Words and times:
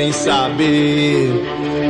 querem 0.00 0.12
saber 0.12 1.30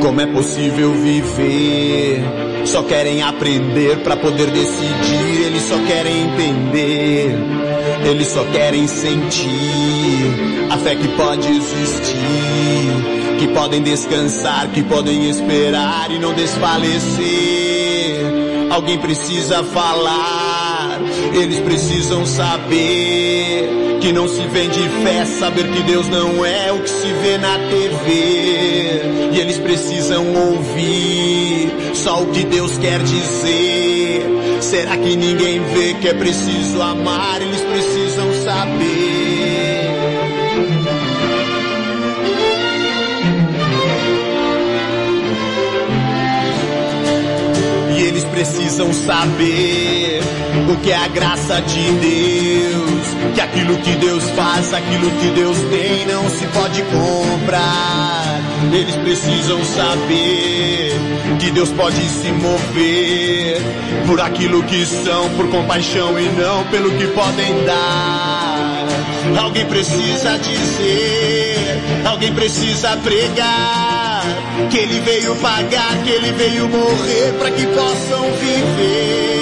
como 0.01 0.19
é 0.19 0.25
possível 0.25 0.91
viver. 0.91 2.21
Só 2.65 2.83
querem 2.83 3.21
aprender 3.21 3.99
para 3.99 4.17
poder 4.17 4.51
decidir. 4.51 5.45
Eles 5.45 5.63
só 5.63 5.77
querem 5.87 6.23
entender. 6.23 7.33
Eles 8.05 8.27
só 8.27 8.43
querem 8.51 8.85
sentir 8.85 9.47
a 10.69 10.77
fé 10.77 10.95
que 10.95 11.07
pode 11.09 11.47
existir, 11.47 13.37
que 13.39 13.47
podem 13.47 13.81
descansar, 13.81 14.67
que 14.71 14.83
podem 14.83 15.29
esperar 15.29 16.11
e 16.11 16.19
não 16.19 16.33
desfalecer. 16.33 17.21
Alguém 18.71 18.97
precisa 18.97 19.63
falar, 19.63 20.99
eles 21.33 21.59
precisam 21.59 22.25
saber 22.25 23.50
que 24.01 24.11
não 24.11 24.27
se 24.27 24.41
vende 24.47 24.79
fé, 25.03 25.23
saber 25.25 25.67
que 25.71 25.83
Deus 25.83 26.07
não 26.09 26.43
é 26.43 26.71
o 26.71 26.81
que 26.81 26.89
se 26.89 27.13
vê 27.21 27.37
na 27.37 27.55
TV. 27.69 29.31
E 29.31 29.39
eles 29.39 29.59
precisam 29.59 30.25
ouvir 30.33 31.71
só 31.93 32.23
o 32.23 32.31
que 32.31 32.43
Deus 32.43 32.77
quer 32.79 32.99
dizer. 33.03 34.25
Será 34.59 34.97
que 34.97 35.15
ninguém 35.15 35.61
vê 35.61 35.93
que 35.93 36.07
é 36.07 36.13
preciso 36.15 36.81
amar? 36.81 37.41
Eles 37.43 37.61
precisam 37.61 38.33
saber. 38.43 39.91
E 47.95 48.01
eles 48.01 48.23
precisam 48.25 48.91
saber 48.91 50.21
o 50.71 50.77
que 50.77 50.91
é 50.91 50.95
a 50.95 51.07
graça 51.07 51.61
de 51.61 51.91
Deus 51.91 53.00
que 53.33 53.41
aquilo 53.41 53.77
que 53.77 53.95
Deus 53.95 54.23
faz, 54.31 54.73
aquilo 54.73 55.09
que 55.11 55.29
Deus 55.31 55.57
tem 55.69 56.05
não 56.05 56.29
se 56.29 56.45
pode 56.47 56.81
comprar. 56.83 58.41
Eles 58.71 58.95
precisam 58.95 59.63
saber 59.65 60.93
que 61.39 61.51
Deus 61.51 61.69
pode 61.69 62.01
se 62.07 62.31
mover 62.31 63.61
por 64.05 64.21
aquilo 64.21 64.63
que 64.63 64.85
são, 64.85 65.29
por 65.31 65.49
compaixão 65.49 66.19
e 66.19 66.27
não 66.29 66.63
pelo 66.65 66.91
que 66.91 67.07
podem 67.07 67.65
dar. 67.65 68.87
Alguém 69.37 69.65
precisa 69.65 70.37
dizer, 70.37 71.79
alguém 72.05 72.33
precisa 72.33 72.97
pregar 72.97 74.23
que 74.69 74.77
ele 74.77 74.99
veio 75.01 75.35
pagar, 75.37 75.97
que 76.03 76.09
ele 76.09 76.31
veio 76.33 76.67
morrer 76.67 77.33
para 77.39 77.51
que 77.51 77.65
possam 77.67 78.31
viver. 78.33 79.40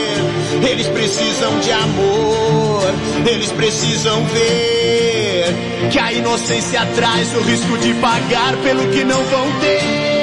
Eles 0.61 0.87
precisam 0.87 1.59
de 1.59 1.71
amor, 1.71 2.83
eles 3.25 3.51
precisam 3.51 4.23
ver 4.25 5.89
que 5.91 5.99
a 5.99 6.11
inocência 6.13 6.85
traz 6.95 7.33
o 7.35 7.41
risco 7.41 7.77
de 7.77 7.93
pagar 7.95 8.55
pelo 8.57 8.87
que 8.91 9.03
não 9.03 9.23
vão 9.23 9.59
ter. 9.59 10.19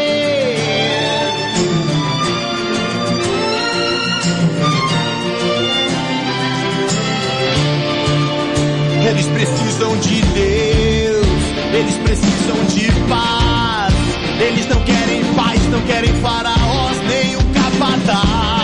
Eles 9.08 9.26
precisam 9.28 9.96
de 9.98 10.20
Deus, 10.20 11.26
eles 11.72 11.96
precisam 11.98 12.64
de 12.66 12.92
paz. 13.08 13.94
Eles 14.38 14.66
não 14.68 14.80
querem 14.82 15.24
paz, 15.34 15.62
não 15.70 15.80
querem 15.82 16.12
faraós, 16.20 16.98
nem 17.08 17.36
um 17.36 17.52
capataz. 17.52 18.55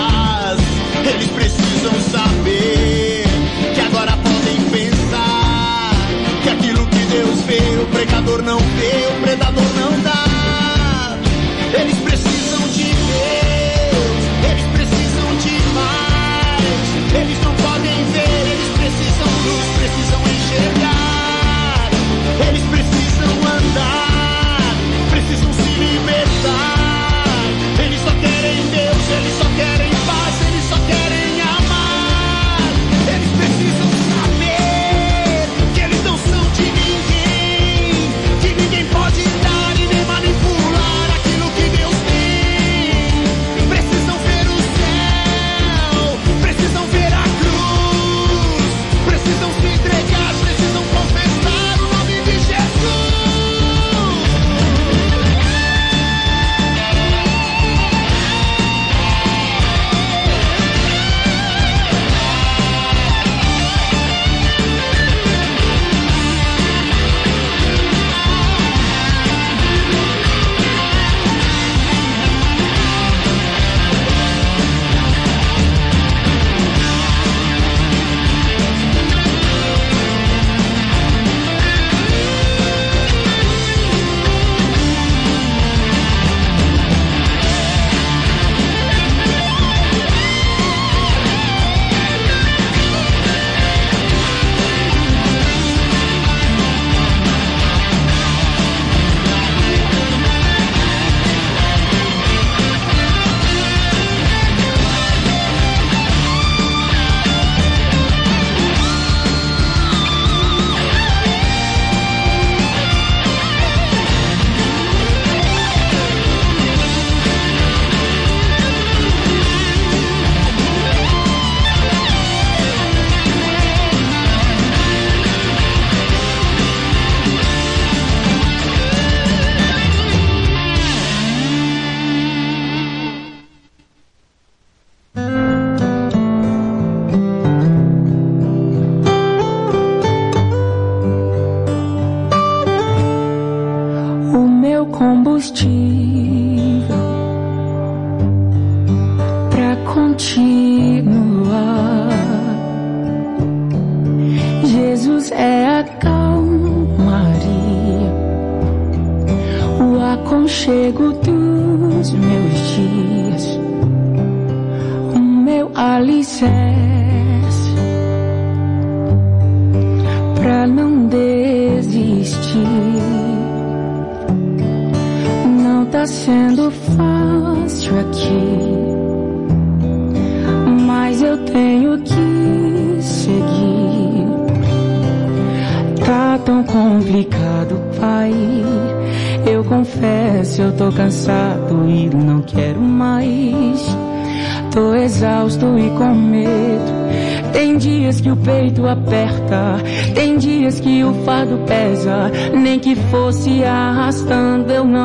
Eles 1.05 1.31
precisam 1.31 1.93
saber 2.11 3.25
que 3.75 3.81
agora 3.81 4.13
podem 4.17 4.61
pensar 4.71 5.93
que 6.43 6.49
aquilo 6.49 6.87
que 6.87 7.05
Deus 7.07 7.41
vê, 7.43 7.83
o 7.83 7.87
pregador 7.87 8.43
não 8.43 8.59
vê, 8.59 9.07
o 9.17 9.23
predador 9.23 9.72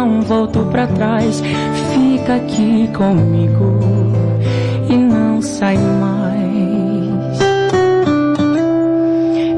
não 0.07 0.21
volto 0.21 0.59
pra 0.71 0.87
trás. 0.87 1.41
Fica 1.93 2.35
aqui 2.35 2.89
comigo 2.95 3.79
e 4.89 4.95
não 4.95 5.41
sai 5.41 5.77
mais. 5.77 7.37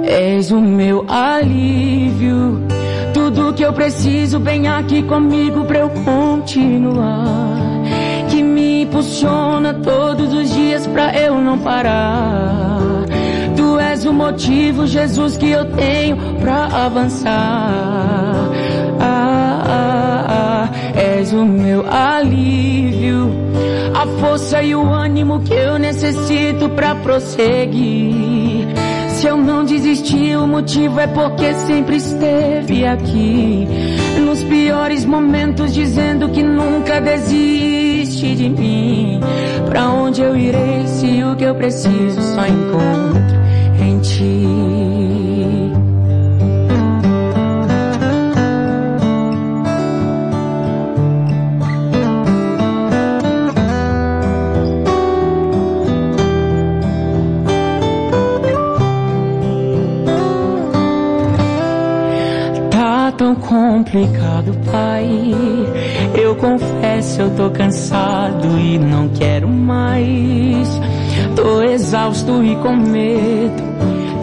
És 0.06 0.51
o 0.51 0.60
meu 0.60 1.06
alívio, 1.07 2.63
tudo 3.13 3.54
que 3.54 3.63
eu 3.63 3.74
preciso, 3.74 4.40
vem 4.40 4.68
aqui 4.68 5.04
comigo 5.04 5.66
pra 5.66 5.80
eu 5.80 5.90
continuar 5.90 7.60
impulsiona 8.90 9.74
todos 9.75 10.34
os 10.34 10.50
dias 10.54 10.86
pra 10.88 11.16
eu 11.16 11.40
não 11.40 11.57
parar. 11.60 12.80
Tu 13.56 13.80
és 13.80 14.06
o 14.06 14.12
motivo, 14.12 14.88
Jesus, 14.88 15.38
que 15.38 15.50
eu 15.50 15.66
tenho 15.72 16.18
pra 16.42 16.66
avançar. 16.66 17.31
Ah, 19.00 19.63
ah, 19.66 20.25
és 21.00 21.31
o 21.31 21.46
meu 21.46 21.86
alívio, 21.90 23.31
a 23.96 24.06
força 24.19 24.62
e 24.62 24.75
o 24.75 24.84
ânimo 24.86 25.40
que 25.40 25.54
eu 25.54 25.80
necessito 25.80 26.69
pra 26.69 26.94
prosseguir. 26.96 28.68
Se 29.07 29.28
eu 29.28 29.38
não 29.38 29.63
desisti, 29.63 30.36
o 30.36 30.48
motivo 30.48 31.00
é 31.00 31.07
porque 31.07 31.54
sempre 31.54 31.98
esteve 31.98 32.86
aqui. 32.86 33.68
Nos 34.25 34.44
piores 34.44 35.06
momentos, 35.06 35.74
dizendo 35.74 36.30
que 36.30 36.44
nunca 36.44 37.01
desiste 37.01 38.36
de 38.36 38.50
mim. 38.50 39.19
Pra 39.68 39.90
onde 39.90 40.22
eu 40.22 40.36
irei 40.36 40.88
se 40.88 41.24
o 41.24 41.36
que 41.36 41.44
eu 41.44 41.56
preciso 41.56 42.22
só 42.34 42.46
encontro 42.46 43.38
em 43.81 44.00
ti? 44.00 44.69
Complicado, 63.50 64.56
pai. 64.72 65.34
Eu 66.13 66.36
confesso, 66.36 67.22
eu 67.22 67.36
tô 67.36 67.50
cansado 67.50 68.48
e 68.60 68.78
não 68.78 69.10
quero 69.10 69.48
mais. 69.48 70.69
Tô 71.36 71.63
exausto 71.63 72.44
e 72.44 72.56
com 72.57 72.75
medo. 72.75 73.69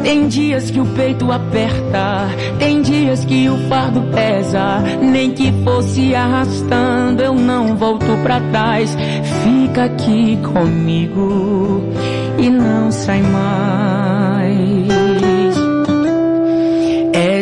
Tem 0.04 0.28
dias 0.28 0.70
que 0.70 0.78
o 0.78 0.86
peito 0.86 1.32
aperta, 1.32 2.28
tem 2.60 2.80
dias 2.80 3.24
que 3.24 3.48
o 3.48 3.58
fardo 3.68 4.00
pesa. 4.14 4.80
Nem 5.02 5.32
que 5.32 5.52
fosse 5.64 6.14
arrastando, 6.14 7.20
eu 7.20 7.34
não 7.34 7.76
volto 7.76 8.06
pra 8.22 8.40
trás. 8.52 8.96
Fica 9.42 9.86
aqui 9.86 10.38
comigo 10.52 11.82
e 12.38 12.48
não 12.48 12.92
sai 12.92 13.20
mais. 13.22 13.95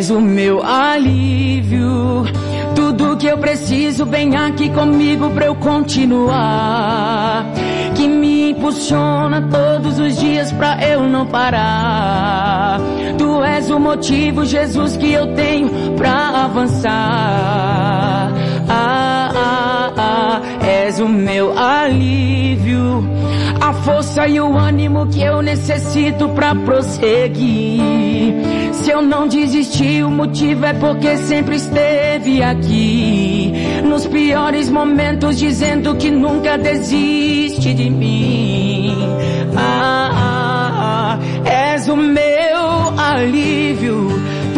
És 0.05 0.11
o 0.11 0.21
meu 0.21 0.63
alívio. 0.63 2.27
Tudo 2.77 3.17
que 3.17 3.27
eu 3.27 3.39
preciso, 3.39 4.05
vem 4.05 4.37
aqui 4.37 4.69
comigo 4.69 5.31
pra 5.31 5.47
eu 5.47 5.55
continuar. 5.55 7.47
Que 7.95 8.07
me 8.07 8.51
impulsiona 8.51 9.41
todos 9.51 9.99
os 9.99 10.19
dias 10.19 10.53
pra 10.53 10.77
eu 10.87 11.05
não 11.05 11.25
parar. 11.25 12.83
Tu 13.17 13.43
és 13.45 13.71
o 13.71 13.81
motivo, 13.81 14.45
Jesus, 14.45 14.95
que 14.95 15.11
eu 15.11 15.29
tenho 15.29 15.71
pra 15.97 16.45
avançar. 16.45 18.31
Ah, 18.69 18.94
és 20.61 21.01
o 21.01 21.09
meu 21.09 21.57
alívio. 21.59 23.09
A 23.61 23.73
força 23.73 24.27
e 24.27 24.41
o 24.41 24.57
ânimo 24.57 25.07
que 25.07 25.23
eu 25.23 25.41
necessito 25.41 26.29
pra 26.31 26.55
prosseguir. 26.55 27.83
Se 28.73 28.91
eu 28.91 29.01
não 29.01 29.27
desisti, 29.27 30.03
o 30.03 30.11
motivo 30.11 30.67
é 30.67 30.75
porque 30.75 31.17
sempre 31.17 31.57
esteve 31.57 32.43
aqui. 32.43 33.53
Nos 33.83 34.07
piores 34.07 34.69
momentos, 34.69 35.39
dizendo 35.39 35.95
que 35.97 36.11
nunca 36.11 36.59
desiste 36.59 37.73
de 37.73 37.89
mim. 37.89 38.95
Ah, 39.57 40.11
ah, 40.13 41.19
ah, 41.19 41.51
és 41.51 41.89
o 41.89 41.97
meu 41.97 42.99
alívio. 42.99 44.09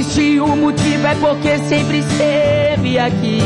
Desisti, 0.00 0.40
o 0.40 0.56
motivo 0.56 1.06
é 1.06 1.14
porque 1.16 1.58
sempre 1.58 1.98
esteve 1.98 2.98
aqui. 2.98 3.42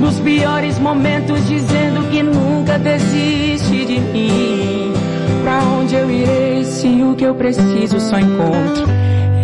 Nos 0.00 0.18
piores 0.20 0.78
momentos, 0.78 1.46
dizendo 1.46 2.08
que 2.10 2.22
nunca 2.22 2.78
desiste 2.78 3.84
de 3.84 4.00
mim. 4.00 4.94
Pra 5.42 5.62
onde 5.78 5.94
eu 5.94 6.10
irei 6.10 6.64
se 6.64 7.02
o 7.02 7.14
que 7.14 7.24
eu 7.24 7.34
preciso 7.34 8.00
só 8.00 8.18
encontro 8.18 8.86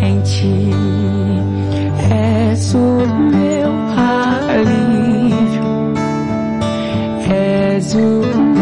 em 0.00 0.22
ti? 0.22 0.70
És 2.10 2.74
o 2.74 3.06
meu 3.30 3.70
alívio. 4.48 5.92
És 7.30 7.94
o 7.94 7.98
meu 7.98 8.53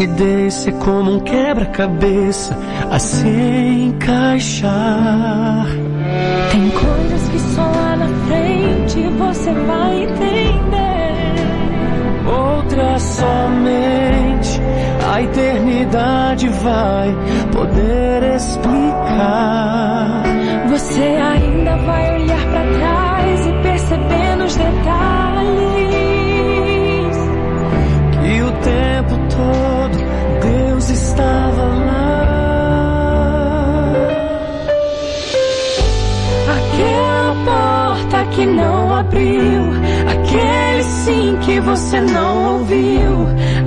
coincidência 0.00 0.72
como 0.72 1.16
um 1.16 1.20
quebra-cabeça 1.20 2.56
a 2.90 2.98
se 2.98 3.28
encaixar. 3.28 4.70
Tem 6.50 6.70
coisas 6.70 7.28
que 7.28 7.38
só 7.54 7.62
lá 7.62 7.96
na 7.96 8.08
frente 8.26 9.06
você 9.18 9.52
vai 9.52 10.04
entender. 10.04 11.10
Outras 12.26 13.02
somente 13.02 14.58
a 15.06 15.16
a 15.16 15.22
eternidade 15.22 16.48
vai 16.48 17.14
poder 17.52 18.22
explicar. 18.36 20.22
Você 20.68 21.02
ainda 21.02 21.76
vai 21.76 22.09
que 38.30 38.46
não 38.46 38.94
abriu, 38.94 39.62
aquele 40.08 40.82
sim 40.82 41.38
que 41.42 41.60
você 41.60 42.00
não 42.00 42.58
ouviu, 42.58 43.26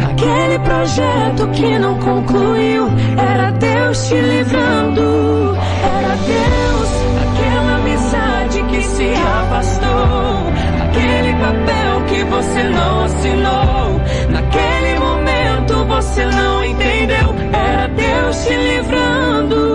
aquele 0.10 0.60
projeto 0.60 1.48
que 1.54 1.80
não 1.80 2.00
concluiu, 2.00 2.88
era 3.18 3.52
Deus 3.52 4.08
te 4.08 4.16
livrando, 4.16 5.56
era 5.84 6.16
Deus, 6.16 6.90
aquela 7.24 7.76
amizade 7.76 8.64
que 8.64 8.82
se 8.82 9.14
afastou, 9.14 10.54
aquele 10.86 11.34
papel 11.36 12.02
que 12.08 12.24
você 12.24 12.64
não 12.64 13.04
assinou, 13.04 14.02
naquele 14.30 15.00
momento 15.00 15.86
você 15.86 16.26
não 16.26 16.66
entendeu, 16.66 17.36
era 17.54 17.88
Deus 17.88 18.46
te 18.46 18.56
livrando, 18.56 19.73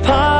te 0.00 0.31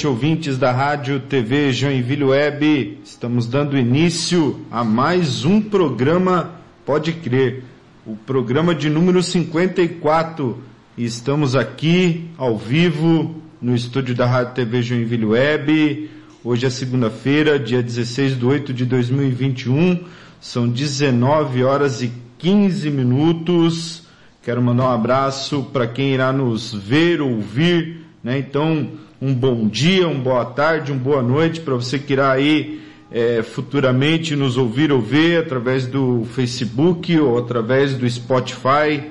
noite, 0.00 0.06
ouvintes 0.06 0.56
da 0.56 0.72
Rádio 0.72 1.20
TV 1.20 1.72
Joinville 1.72 2.24
Web. 2.24 2.98
Estamos 3.04 3.46
dando 3.46 3.76
início 3.76 4.60
a 4.70 4.82
mais 4.82 5.44
um 5.44 5.60
programa, 5.60 6.52
pode 6.86 7.12
crer, 7.12 7.64
o 8.06 8.16
programa 8.16 8.74
de 8.74 8.88
número 8.88 9.22
54. 9.22 10.58
E 10.96 11.04
Estamos 11.04 11.54
aqui 11.54 12.30
ao 12.38 12.56
vivo 12.56 13.42
no 13.60 13.74
estúdio 13.74 14.14
da 14.14 14.24
Rádio 14.24 14.54
TV 14.54 14.80
Joinville 14.80 15.26
Web. 15.26 16.10
Hoje 16.42 16.64
é 16.64 16.70
segunda-feira, 16.70 17.58
dia 17.58 17.82
16 17.82 18.38
de 18.38 18.46
8 18.46 18.72
de 18.72 18.86
2021. 18.86 20.04
São 20.40 20.66
19 20.66 21.62
horas 21.62 22.00
e 22.00 22.10
15 22.38 22.90
minutos. 22.90 24.04
Quero 24.42 24.62
mandar 24.62 24.84
um 24.84 24.92
abraço 24.92 25.64
para 25.64 25.86
quem 25.86 26.14
irá 26.14 26.32
nos 26.32 26.72
ver, 26.72 27.20
ouvir, 27.20 27.99
né? 28.22 28.38
Então, 28.38 28.88
um 29.20 29.34
bom 29.34 29.66
dia, 29.66 30.06
uma 30.08 30.22
boa 30.22 30.44
tarde, 30.44 30.92
uma 30.92 31.00
boa 31.00 31.22
noite 31.22 31.60
para 31.60 31.74
você 31.74 31.98
que 31.98 32.12
irá 32.12 32.32
aí 32.32 32.80
é, 33.10 33.42
futuramente 33.42 34.36
nos 34.36 34.56
ouvir 34.56 34.92
ou 34.92 35.00
ver 35.00 35.38
através 35.40 35.86
do 35.86 36.24
Facebook 36.32 37.18
ou 37.18 37.38
através 37.38 37.94
do 37.94 38.08
Spotify. 38.08 39.02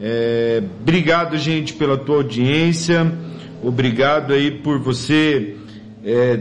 É, 0.00 0.62
obrigado, 0.80 1.36
gente, 1.36 1.72
pela 1.74 1.96
tua 1.96 2.16
audiência. 2.16 3.12
Obrigado 3.62 4.32
aí 4.32 4.50
por 4.50 4.78
você 4.78 5.56
é, 6.04 6.40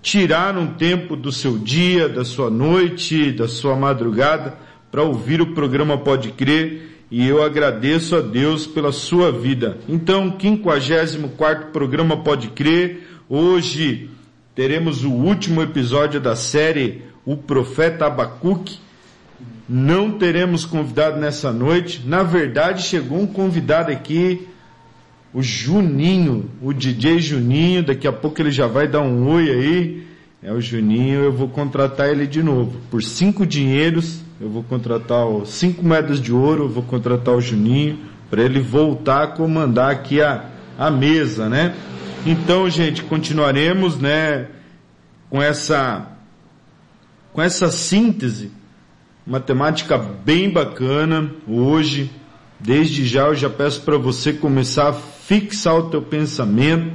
tirar 0.00 0.56
um 0.56 0.74
tempo 0.74 1.16
do 1.16 1.32
seu 1.32 1.58
dia, 1.58 2.08
da 2.08 2.24
sua 2.24 2.50
noite, 2.50 3.32
da 3.32 3.48
sua 3.48 3.76
madrugada 3.76 4.54
para 4.90 5.02
ouvir 5.02 5.40
o 5.40 5.54
programa 5.54 5.96
Pode 5.96 6.32
Crer 6.32 6.91
e 7.12 7.28
eu 7.28 7.42
agradeço 7.42 8.16
a 8.16 8.22
Deus 8.22 8.66
pela 8.66 8.90
sua 8.90 9.30
vida. 9.30 9.76
Então, 9.86 10.34
54 10.40 11.66
programa 11.66 12.16
Pode 12.16 12.48
Crer, 12.48 13.06
hoje 13.28 14.08
teremos 14.54 15.04
o 15.04 15.10
último 15.10 15.60
episódio 15.60 16.18
da 16.18 16.34
série 16.34 17.02
O 17.22 17.36
Profeta 17.36 18.06
Abacuque. 18.06 18.78
Não 19.68 20.12
teremos 20.12 20.64
convidado 20.64 21.20
nessa 21.20 21.52
noite. 21.52 22.00
Na 22.06 22.22
verdade, 22.22 22.82
chegou 22.82 23.20
um 23.20 23.26
convidado 23.26 23.92
aqui 23.92 24.48
o 25.34 25.42
Juninho, 25.42 26.48
o 26.62 26.72
DJ 26.72 27.18
Juninho, 27.18 27.82
daqui 27.82 28.08
a 28.08 28.12
pouco 28.12 28.40
ele 28.40 28.50
já 28.50 28.66
vai 28.66 28.88
dar 28.88 29.02
um 29.02 29.28
oi 29.28 29.50
aí. 29.50 30.06
É 30.42 30.50
o 30.50 30.62
Juninho, 30.62 31.20
eu 31.20 31.32
vou 31.32 31.48
contratar 31.48 32.08
ele 32.08 32.26
de 32.26 32.42
novo. 32.42 32.80
Por 32.90 33.02
cinco 33.02 33.44
dinheiros, 33.44 34.22
eu 34.42 34.50
vou 34.50 34.64
contratar 34.64 35.24
o 35.24 35.46
cinco 35.46 35.84
moedas 35.84 36.20
de 36.20 36.32
ouro, 36.32 36.68
vou 36.68 36.82
contratar 36.82 37.32
o 37.32 37.40
Juninho 37.40 37.96
para 38.28 38.42
ele 38.42 38.58
voltar 38.58 39.22
a 39.22 39.26
comandar 39.28 39.92
aqui 39.92 40.20
a, 40.20 40.46
a 40.76 40.90
mesa, 40.90 41.48
né? 41.48 41.76
Então, 42.26 42.68
gente, 42.68 43.04
continuaremos, 43.04 43.98
né, 43.98 44.48
com 45.30 45.40
essa 45.40 46.08
com 47.32 47.40
essa 47.40 47.70
síntese, 47.70 48.50
uma 49.24 49.38
temática 49.38 49.96
bem 49.96 50.50
bacana 50.50 51.30
hoje. 51.46 52.10
Desde 52.58 53.06
já 53.06 53.26
eu 53.28 53.36
já 53.36 53.48
peço 53.48 53.82
para 53.82 53.96
você 53.96 54.32
começar 54.32 54.88
a 54.88 54.92
fixar 54.92 55.76
o 55.76 55.88
teu 55.88 56.02
pensamento 56.02 56.92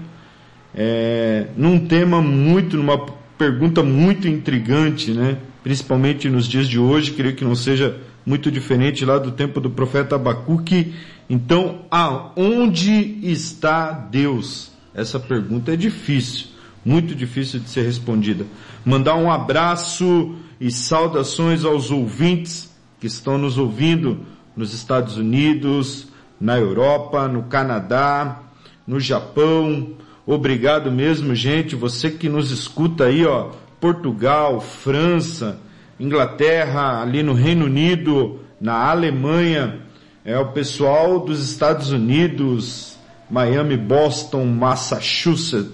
é, 0.75 1.47
num 1.55 1.79
tema 1.79 2.21
muito, 2.21 2.75
numa 2.75 3.05
pergunta 3.37 3.81
muito 3.81 4.27
intrigante, 4.27 5.11
né? 5.11 5.37
Principalmente 5.63 6.29
nos 6.29 6.47
dias 6.47 6.67
de 6.67 6.79
hoje, 6.79 7.11
creio 7.11 7.35
que 7.35 7.43
não 7.43 7.55
seja 7.55 7.99
muito 8.25 8.51
diferente 8.51 9.05
lá 9.05 9.17
do 9.17 9.31
tempo 9.31 9.61
do 9.61 9.69
profeta 9.69 10.15
Abacuque. 10.15 10.93
Então, 11.29 11.85
aonde 11.89 13.19
está 13.23 13.91
Deus? 13.91 14.71
Essa 14.93 15.19
pergunta 15.19 15.73
é 15.73 15.75
difícil, 15.75 16.47
muito 16.83 17.13
difícil 17.13 17.59
de 17.59 17.69
ser 17.69 17.83
respondida. 17.83 18.45
Mandar 18.85 19.15
um 19.15 19.31
abraço 19.31 20.35
e 20.59 20.71
saudações 20.71 21.63
aos 21.63 21.91
ouvintes 21.91 22.75
que 22.99 23.07
estão 23.07 23.37
nos 23.37 23.57
ouvindo 23.57 24.19
nos 24.55 24.73
Estados 24.73 25.17
Unidos, 25.17 26.07
na 26.39 26.57
Europa, 26.57 27.27
no 27.27 27.43
Canadá, 27.43 28.41
no 28.85 28.99
Japão. 28.99 29.91
Obrigado 30.25 30.91
mesmo, 30.91 31.35
gente. 31.35 31.75
Você 31.75 32.09
que 32.09 32.27
nos 32.27 32.51
escuta 32.51 33.05
aí, 33.05 33.25
ó, 33.25 33.51
Portugal, 33.79 34.59
França, 34.59 35.59
Inglaterra, 35.99 37.01
ali 37.01 37.23
no 37.23 37.33
Reino 37.33 37.65
Unido, 37.65 38.39
na 38.59 38.89
Alemanha, 38.89 39.79
é 40.25 40.37
o 40.37 40.47
pessoal 40.47 41.19
dos 41.19 41.43
Estados 41.43 41.91
Unidos, 41.91 42.97
Miami, 43.29 43.77
Boston, 43.77 44.45
Massachusetts, 44.45 45.71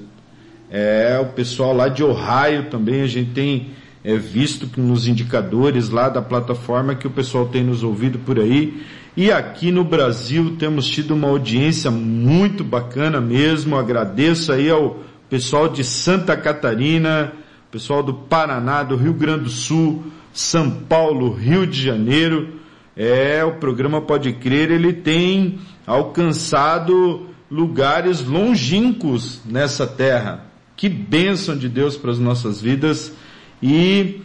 é 0.69 1.19
o 1.19 1.27
pessoal 1.33 1.73
lá 1.73 1.87
de 1.87 2.03
Ohio 2.03 2.69
também, 2.69 3.01
a 3.01 3.07
gente 3.07 3.31
tem 3.31 3.71
é, 4.03 4.17
visto 4.17 4.69
nos 4.79 5.07
indicadores 5.07 5.89
lá 5.89 6.09
da 6.09 6.21
plataforma 6.21 6.95
que 6.95 7.07
o 7.07 7.11
pessoal 7.11 7.45
tem 7.47 7.63
nos 7.63 7.83
ouvido 7.83 8.19
por 8.19 8.39
aí. 8.39 8.83
E 9.15 9.31
aqui 9.31 9.71
no 9.71 9.83
Brasil 9.83 10.55
temos 10.57 10.89
tido 10.89 11.13
uma 11.13 11.27
audiência 11.27 11.91
muito 11.91 12.63
bacana 12.63 13.21
mesmo. 13.21 13.77
Agradeço 13.77 14.51
aí 14.51 14.69
ao 14.69 14.99
pessoal 15.29 15.69
de 15.69 15.83
Santa 15.83 16.35
Catarina, 16.35 17.31
pessoal 17.73 18.03
do 18.03 18.13
Paraná, 18.13 18.83
do 18.83 18.95
Rio 18.95 19.15
Grande 19.15 19.45
do 19.45 19.49
Sul, 19.49 20.03
São 20.31 20.69
Paulo, 20.69 21.33
Rio 21.33 21.65
de 21.65 21.81
Janeiro. 21.81 22.59
É, 22.95 23.43
o 23.43 23.53
programa 23.53 23.99
Pode 23.99 24.31
Crer, 24.33 24.69
ele 24.69 24.93
tem 24.93 25.57
alcançado 25.87 27.29
lugares 27.49 28.23
longínquos 28.23 29.41
nessa 29.43 29.87
terra. 29.87 30.45
Que 30.77 30.87
bênção 30.87 31.57
de 31.57 31.67
Deus 31.67 31.97
para 31.97 32.11
as 32.11 32.19
nossas 32.19 32.61
vidas. 32.61 33.11
E 33.59 34.21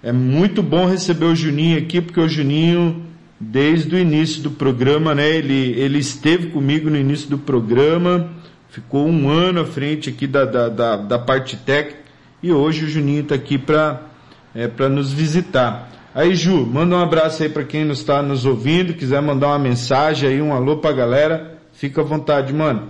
é 0.00 0.12
muito 0.12 0.62
bom 0.62 0.86
receber 0.86 1.24
o 1.24 1.34
Juninho 1.34 1.76
aqui, 1.76 2.00
porque 2.00 2.20
o 2.20 2.28
Juninho 2.28 3.02
desde 3.40 3.96
o 3.96 3.98
início 3.98 4.40
do 4.40 4.52
programa, 4.52 5.16
né? 5.16 5.28
Ele, 5.28 5.72
ele 5.72 5.98
esteve 5.98 6.50
comigo 6.50 6.88
no 6.88 6.96
início 6.96 7.28
do 7.28 7.38
programa, 7.38 8.30
ficou 8.68 9.04
um 9.04 9.28
ano 9.28 9.62
à 9.62 9.64
frente 9.64 10.08
aqui 10.08 10.28
da, 10.28 10.44
da, 10.44 10.68
da, 10.68 10.96
da 10.96 11.18
parte 11.18 11.56
técnica 11.56 12.05
e 12.46 12.52
hoje 12.52 12.84
o 12.84 12.88
Juninho 12.88 13.22
está 13.22 13.34
aqui 13.34 13.58
para 13.58 14.02
é, 14.54 14.68
para 14.68 14.88
nos 14.88 15.12
visitar. 15.12 15.90
Aí 16.14 16.34
Ju, 16.36 16.64
manda 16.64 16.94
um 16.94 17.00
abraço 17.00 17.42
aí 17.42 17.48
para 17.48 17.64
quem 17.64 17.90
está 17.90 18.22
nos 18.22 18.46
ouvindo, 18.46 18.94
quiser 18.94 19.20
mandar 19.20 19.48
uma 19.48 19.58
mensagem 19.58 20.28
aí, 20.28 20.40
um 20.40 20.54
alô 20.54 20.76
para 20.76 20.90
a 20.90 20.92
galera, 20.92 21.58
fica 21.72 22.00
à 22.00 22.04
vontade, 22.04 22.52
mano. 22.54 22.88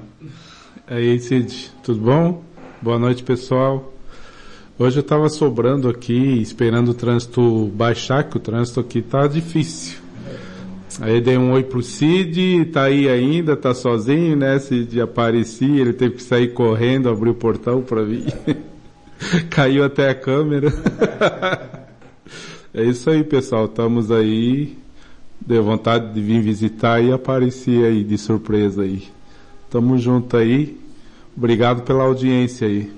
Aí 0.86 1.18
Cid, 1.18 1.72
tudo 1.82 2.00
bom? 2.00 2.44
Boa 2.82 2.98
noite 2.98 3.22
pessoal. 3.22 3.94
Hoje 4.78 4.98
eu 4.98 5.00
estava 5.00 5.26
sobrando 5.30 5.88
aqui, 5.88 6.38
esperando 6.42 6.90
o 6.90 6.94
trânsito 6.94 7.72
baixar, 7.74 8.24
que 8.24 8.36
o 8.36 8.40
trânsito 8.40 8.78
aqui 8.78 9.00
tá 9.00 9.26
difícil. 9.26 9.98
Aí 11.00 11.18
dei 11.20 11.38
um 11.38 11.52
oi 11.52 11.62
pro 11.62 11.82
Cid, 11.82 12.66
tá 12.66 12.84
aí 12.84 13.08
ainda, 13.08 13.56
tá 13.56 13.72
sozinho, 13.72 14.36
né? 14.36 14.58
Cid 14.58 15.00
aparecia, 15.00 15.80
ele 15.80 15.94
teve 15.94 16.16
que 16.16 16.22
sair 16.22 16.48
correndo, 16.52 17.08
abrir 17.08 17.30
o 17.30 17.34
portão 17.34 17.80
para 17.80 18.02
vir. 18.02 18.26
Caiu 19.50 19.84
até 19.84 20.10
a 20.10 20.14
câmera. 20.14 20.72
é 22.72 22.82
isso 22.84 23.08
aí, 23.10 23.24
pessoal. 23.24 23.66
Estamos 23.66 24.10
aí. 24.10 24.76
Deu 25.40 25.62
vontade 25.62 26.12
de 26.12 26.20
vir 26.20 26.40
visitar 26.40 27.00
e 27.00 27.12
aparecer 27.12 27.84
aí 27.84 28.02
de 28.02 28.18
surpresa 28.18 28.82
aí. 28.82 29.08
Tamo 29.70 29.98
junto 29.98 30.36
aí. 30.36 30.78
Obrigado 31.36 31.82
pela 31.82 32.04
audiência 32.04 32.66
aí. 32.66 32.90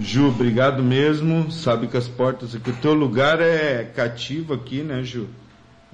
Ju, 0.00 0.28
obrigado 0.28 0.82
mesmo. 0.82 1.50
Sabe 1.50 1.86
que 1.86 1.96
as 1.96 2.08
portas 2.08 2.54
aqui, 2.54 2.70
o 2.70 2.76
teu 2.76 2.94
lugar 2.94 3.40
é 3.40 3.84
cativo 3.84 4.54
aqui, 4.54 4.82
né, 4.82 5.02
Ju? 5.02 5.26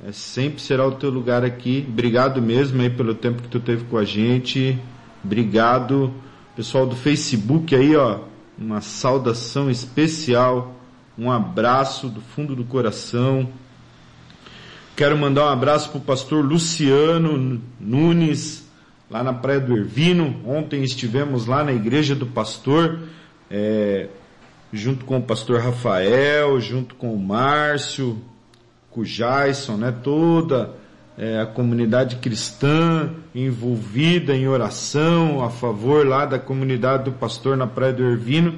É, 0.06 0.12
sempre 0.12 0.62
será 0.62 0.87
o 0.87 0.92
teu 0.92 1.11
lugar 1.11 1.44
aqui. 1.44 1.85
Obrigado 1.88 2.40
mesmo 2.40 2.80
aí 2.80 2.88
pelo 2.88 3.14
tempo 3.14 3.42
que 3.42 3.48
tu 3.48 3.61
teve 3.61 3.85
com 3.85 3.98
a 3.98 4.04
gente. 4.04 4.78
Obrigado. 5.22 6.12
Pessoal 6.56 6.87
do 6.87 6.96
Facebook 6.96 7.74
aí, 7.74 7.94
ó, 7.96 8.20
uma 8.61 8.83
saudação 8.83 9.70
especial. 9.70 10.75
Um 11.16 11.31
abraço 11.33 12.09
do 12.09 12.20
fundo 12.20 12.55
do 12.55 12.64
coração. 12.64 13.49
Quero 14.94 15.16
mandar 15.16 15.46
um 15.46 15.49
abraço 15.49 15.88
para 15.88 15.99
o 15.99 16.03
pastor 16.03 16.44
Luciano 16.44 17.61
Nunes, 17.81 18.68
lá 19.11 19.25
na 19.25 19.33
Praia 19.33 19.59
do 19.59 19.75
Ervino. 19.75 20.42
Ontem 20.46 20.83
estivemos 20.83 21.46
lá 21.46 21.64
na 21.64 21.73
igreja 21.73 22.14
do 22.14 22.27
pastor, 22.27 23.01
é, 23.51 24.09
junto 24.70 25.07
com 25.07 25.16
o 25.16 25.23
pastor 25.23 25.61
Rafael, 25.61 26.61
junto 26.61 26.94
com 26.94 27.14
o 27.14 27.18
Márcio, 27.18 28.20
com 28.90 29.01
o 29.01 29.05
Jason, 29.05 29.79
né? 29.79 29.90
Toda 29.90 30.80
é, 31.20 31.38
a 31.38 31.44
comunidade 31.44 32.16
cristã 32.16 33.11
envolvida 33.35 34.35
em 34.35 34.48
oração 34.48 35.44
a 35.44 35.50
favor 35.50 36.06
lá 36.06 36.24
da 36.24 36.38
comunidade 36.38 37.04
do 37.04 37.12
pastor 37.12 37.59
na 37.59 37.66
Praia 37.66 37.92
do 37.92 38.02
Ervino. 38.02 38.54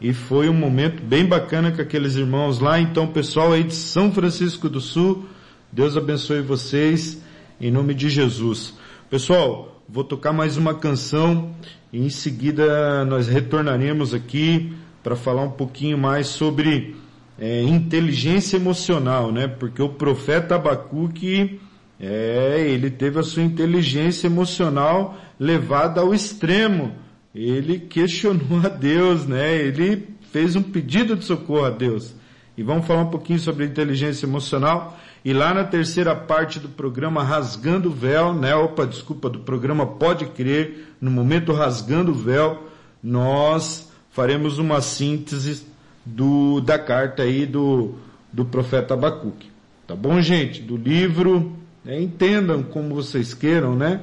E 0.00 0.12
foi 0.12 0.48
um 0.48 0.54
momento 0.54 1.02
bem 1.02 1.26
bacana 1.26 1.72
com 1.72 1.82
aqueles 1.82 2.14
irmãos 2.14 2.60
lá. 2.60 2.78
Então, 2.78 3.08
pessoal 3.08 3.52
aí 3.52 3.64
de 3.64 3.74
São 3.74 4.12
Francisco 4.12 4.68
do 4.68 4.80
Sul, 4.80 5.24
Deus 5.72 5.96
abençoe 5.96 6.40
vocês 6.40 7.20
em 7.60 7.68
nome 7.68 7.94
de 7.94 8.08
Jesus. 8.08 8.74
Pessoal, 9.10 9.82
vou 9.88 10.04
tocar 10.04 10.32
mais 10.32 10.56
uma 10.56 10.72
canção 10.72 11.52
e 11.92 11.98
em 11.98 12.10
seguida 12.10 13.04
nós 13.06 13.26
retornaremos 13.26 14.14
aqui 14.14 14.72
para 15.02 15.16
falar 15.16 15.42
um 15.42 15.50
pouquinho 15.50 15.98
mais 15.98 16.28
sobre 16.28 16.94
é, 17.36 17.62
inteligência 17.62 18.56
emocional, 18.56 19.32
né? 19.32 19.48
Porque 19.48 19.82
o 19.82 19.88
profeta 19.88 20.54
Abacuque, 20.54 21.60
é, 21.98 22.66
ele 22.68 22.90
teve 22.90 23.18
a 23.18 23.22
sua 23.22 23.42
inteligência 23.42 24.26
emocional 24.26 25.16
levada 25.38 26.00
ao 26.00 26.14
extremo. 26.14 26.92
Ele 27.34 27.78
questionou 27.78 28.60
a 28.64 28.68
Deus, 28.68 29.26
né? 29.26 29.56
Ele 29.56 30.08
fez 30.32 30.56
um 30.56 30.62
pedido 30.62 31.16
de 31.16 31.24
socorro 31.24 31.64
a 31.64 31.70
Deus. 31.70 32.14
E 32.56 32.62
vamos 32.62 32.86
falar 32.86 33.02
um 33.02 33.10
pouquinho 33.10 33.38
sobre 33.38 33.64
inteligência 33.64 34.26
emocional. 34.26 34.98
E 35.24 35.32
lá 35.32 35.54
na 35.54 35.64
terceira 35.64 36.14
parte 36.14 36.60
do 36.60 36.68
programa 36.68 37.22
Rasgando 37.22 37.88
o 37.88 37.92
Véu, 37.92 38.34
né? 38.34 38.54
Opa, 38.54 38.86
desculpa, 38.86 39.30
do 39.30 39.40
programa 39.40 39.86
Pode 39.86 40.26
Crer, 40.26 40.88
no 41.00 41.10
momento 41.10 41.52
Rasgando 41.52 42.12
o 42.12 42.14
Véu, 42.14 42.68
nós 43.02 43.90
faremos 44.10 44.58
uma 44.58 44.80
síntese 44.80 45.66
do, 46.04 46.60
da 46.60 46.78
carta 46.78 47.22
aí 47.22 47.46
do, 47.46 47.94
do 48.32 48.44
profeta 48.44 48.94
Abacuque. 48.94 49.50
Tá 49.86 49.96
bom, 49.96 50.20
gente? 50.20 50.60
Do 50.62 50.76
livro, 50.76 51.56
né? 51.84 52.00
Entendam 52.00 52.62
como 52.62 52.94
vocês 52.94 53.34
queiram, 53.34 53.76
né? 53.76 54.00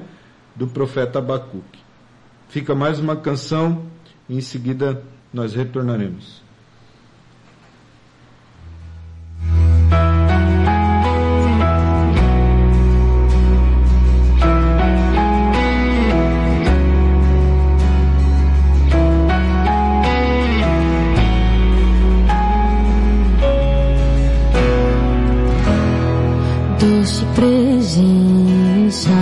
Do 0.54 0.66
profeta 0.66 1.18
Abacuque. 1.18 1.80
Fica 2.48 2.74
mais 2.74 3.00
uma 3.00 3.16
canção, 3.16 3.86
e 4.28 4.36
em 4.36 4.40
seguida 4.40 5.02
nós 5.32 5.54
retornaremos. 5.54 6.41
redenção. 27.82 29.12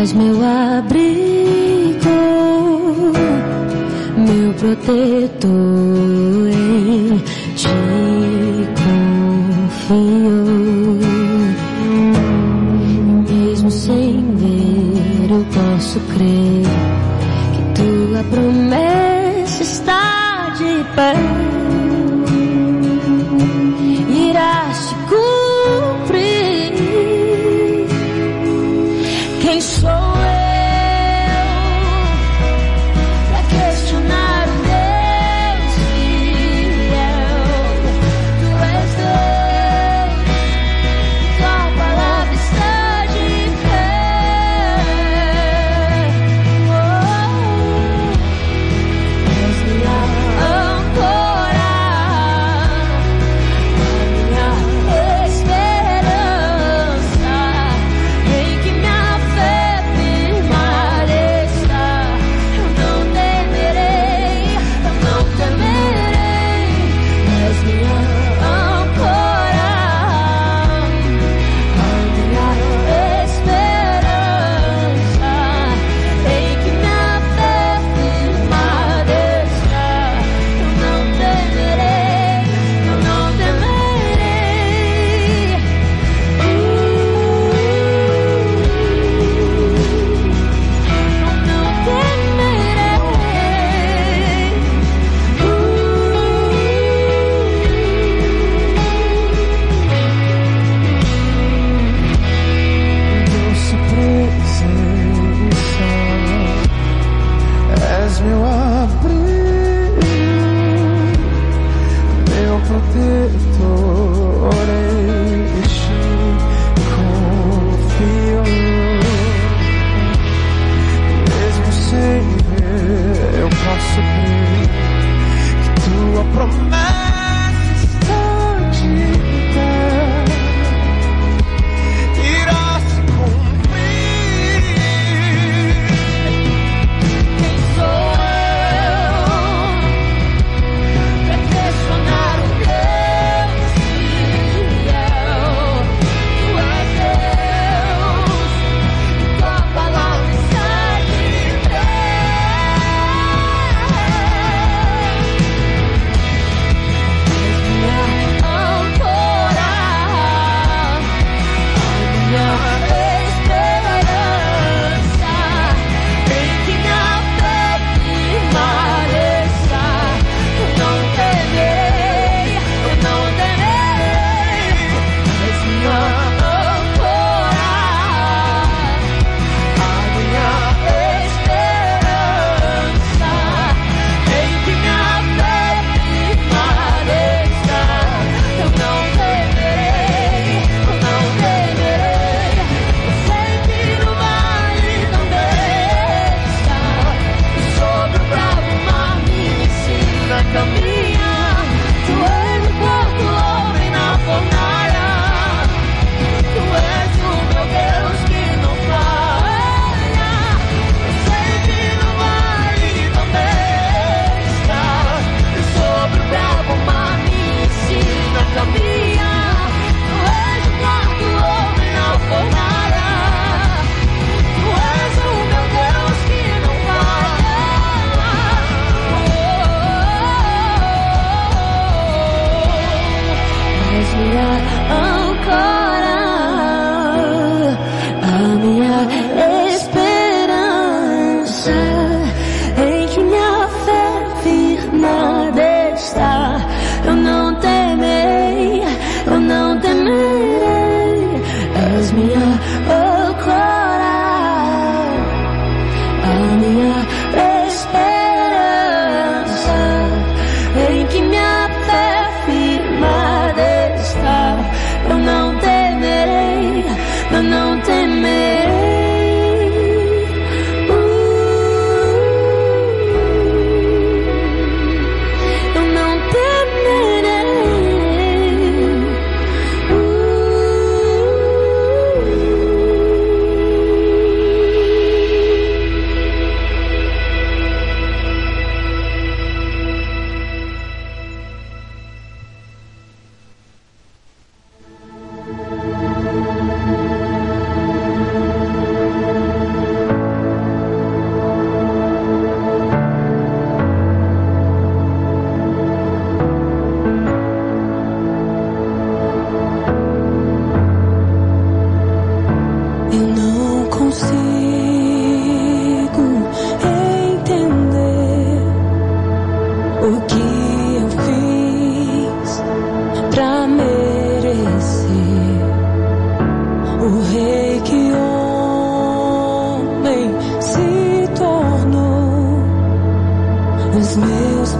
És 0.00 0.12
meu 0.12 0.36
abrigo, 0.44 2.08
meu 4.16 4.54
protetor, 4.54 5.50
e 6.48 7.20
ti 7.56 7.68
confio. 9.86 10.00
Mesmo 13.28 13.70
sem 13.70 14.34
ver, 14.36 15.30
eu 15.30 15.44
posso 15.52 16.00
crer 16.14 16.64
que 17.54 17.62
tua 17.82 18.22
promessa 18.30 19.62
está 19.62 20.50
de 20.56 20.84
perto. 20.94 21.29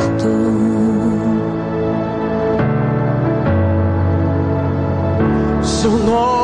Seu 5.63 5.91
nome. 5.91 6.40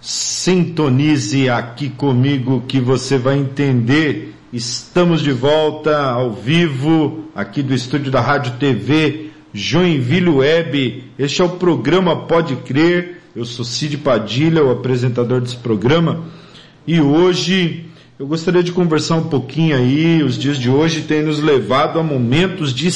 Sintonize 0.00 1.50
aqui 1.50 1.90
comigo 1.90 2.64
que 2.66 2.80
você 2.80 3.18
vai 3.18 3.38
entender. 3.38 4.34
Estamos 4.52 5.20
de 5.20 5.32
volta 5.32 5.98
ao 5.98 6.32
vivo 6.32 7.24
aqui 7.34 7.62
do 7.62 7.74
estúdio 7.74 8.10
da 8.10 8.20
Rádio 8.20 8.54
TV 8.58 9.28
Joinville 9.52 10.30
Web. 10.30 11.04
Este 11.18 11.42
é 11.42 11.44
o 11.44 11.50
programa 11.50 12.26
Pode 12.26 12.56
Crer. 12.56 13.20
Eu 13.34 13.44
sou 13.44 13.64
Cid 13.64 13.98
Padilha, 13.98 14.64
o 14.64 14.70
apresentador 14.70 15.40
desse 15.40 15.56
programa. 15.56 16.24
E 16.86 17.00
hoje 17.00 17.86
eu 18.18 18.26
gostaria 18.26 18.62
de 18.62 18.72
conversar 18.72 19.16
um 19.16 19.28
pouquinho 19.28 19.76
aí. 19.76 20.22
Os 20.22 20.38
dias 20.38 20.58
de 20.58 20.70
hoje 20.70 21.02
têm 21.02 21.22
nos 21.22 21.40
levado 21.40 21.98
a 21.98 22.02
momentos 22.02 22.72
de, 22.72 22.88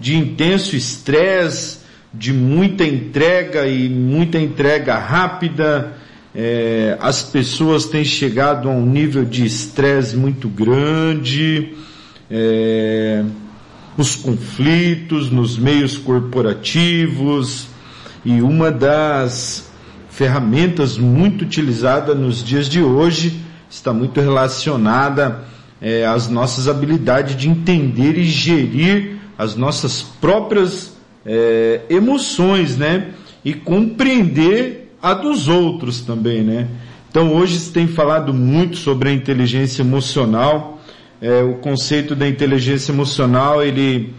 de 0.00 0.16
intenso 0.16 0.76
estresse, 0.76 1.77
de 2.12 2.32
muita 2.32 2.84
entrega 2.84 3.66
e 3.66 3.88
muita 3.88 4.38
entrega 4.38 4.98
rápida. 4.98 5.92
É, 6.34 6.96
as 7.00 7.22
pessoas 7.22 7.86
têm 7.86 8.04
chegado 8.04 8.68
a 8.68 8.72
um 8.72 8.84
nível 8.84 9.24
de 9.24 9.44
estresse 9.44 10.16
muito 10.16 10.48
grande. 10.48 11.74
É, 12.30 13.24
os 13.96 14.14
conflitos 14.14 15.30
nos 15.30 15.58
meios 15.58 15.98
corporativos 15.98 17.66
e 18.24 18.40
uma 18.40 18.70
das 18.70 19.68
ferramentas 20.10 20.96
muito 20.96 21.42
utilizada 21.42 22.14
nos 22.14 22.42
dias 22.44 22.68
de 22.68 22.82
hoje 22.82 23.40
está 23.68 23.92
muito 23.92 24.20
relacionada 24.20 25.44
é, 25.80 26.06
às 26.06 26.28
nossas 26.28 26.68
habilidades 26.68 27.36
de 27.36 27.48
entender 27.48 28.16
e 28.18 28.24
gerir 28.24 29.16
as 29.36 29.54
nossas 29.54 30.02
próprias 30.02 30.97
é, 31.28 31.82
emoções, 31.88 32.76
né? 32.76 33.10
E 33.44 33.54
compreender 33.54 34.92
a 35.00 35.14
dos 35.14 35.46
outros 35.46 36.00
também, 36.00 36.42
né? 36.42 36.66
Então 37.08 37.32
hoje 37.32 37.60
se 37.60 37.72
tem 37.72 37.86
falado 37.86 38.34
muito 38.34 38.76
sobre 38.76 39.10
a 39.10 39.12
inteligência 39.12 39.82
emocional 39.82 40.78
é, 41.20 41.42
o 41.42 41.54
conceito 41.54 42.14
da 42.14 42.28
inteligência 42.28 42.92
emocional, 42.92 43.62
ele, 43.62 44.14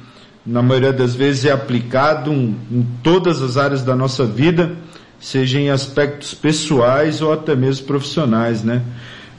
na 0.45 0.61
maioria 0.61 0.91
das 0.91 1.15
vezes, 1.15 1.45
é 1.45 1.51
aplicado 1.51 2.31
em, 2.31 2.55
em 2.69 2.85
todas 3.01 3.41
as 3.41 3.55
áreas 3.55 3.83
da 3.83 3.95
nossa 3.95 4.25
vida, 4.25 4.73
seja 5.19 5.59
em 5.59 5.69
aspectos 5.69 6.33
pessoais 6.33 7.21
ou 7.21 7.31
até 7.31 7.55
mesmo 7.55 7.87
profissionais, 7.87 8.63
né? 8.63 8.81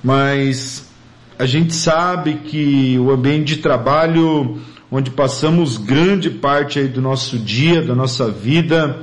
Mas 0.02 0.90
a 1.38 1.44
gente 1.44 1.74
sabe 1.74 2.35
que 2.46 2.98
o 2.98 3.11
ambiente 3.11 3.56
de 3.56 3.56
trabalho, 3.59 4.59
onde 4.90 5.11
passamos 5.11 5.76
grande 5.76 6.31
parte 6.31 6.79
aí 6.79 6.88
do 6.88 7.00
nosso 7.00 7.38
dia, 7.38 7.83
da 7.83 7.94
nossa 7.94 8.31
vida, 8.31 9.00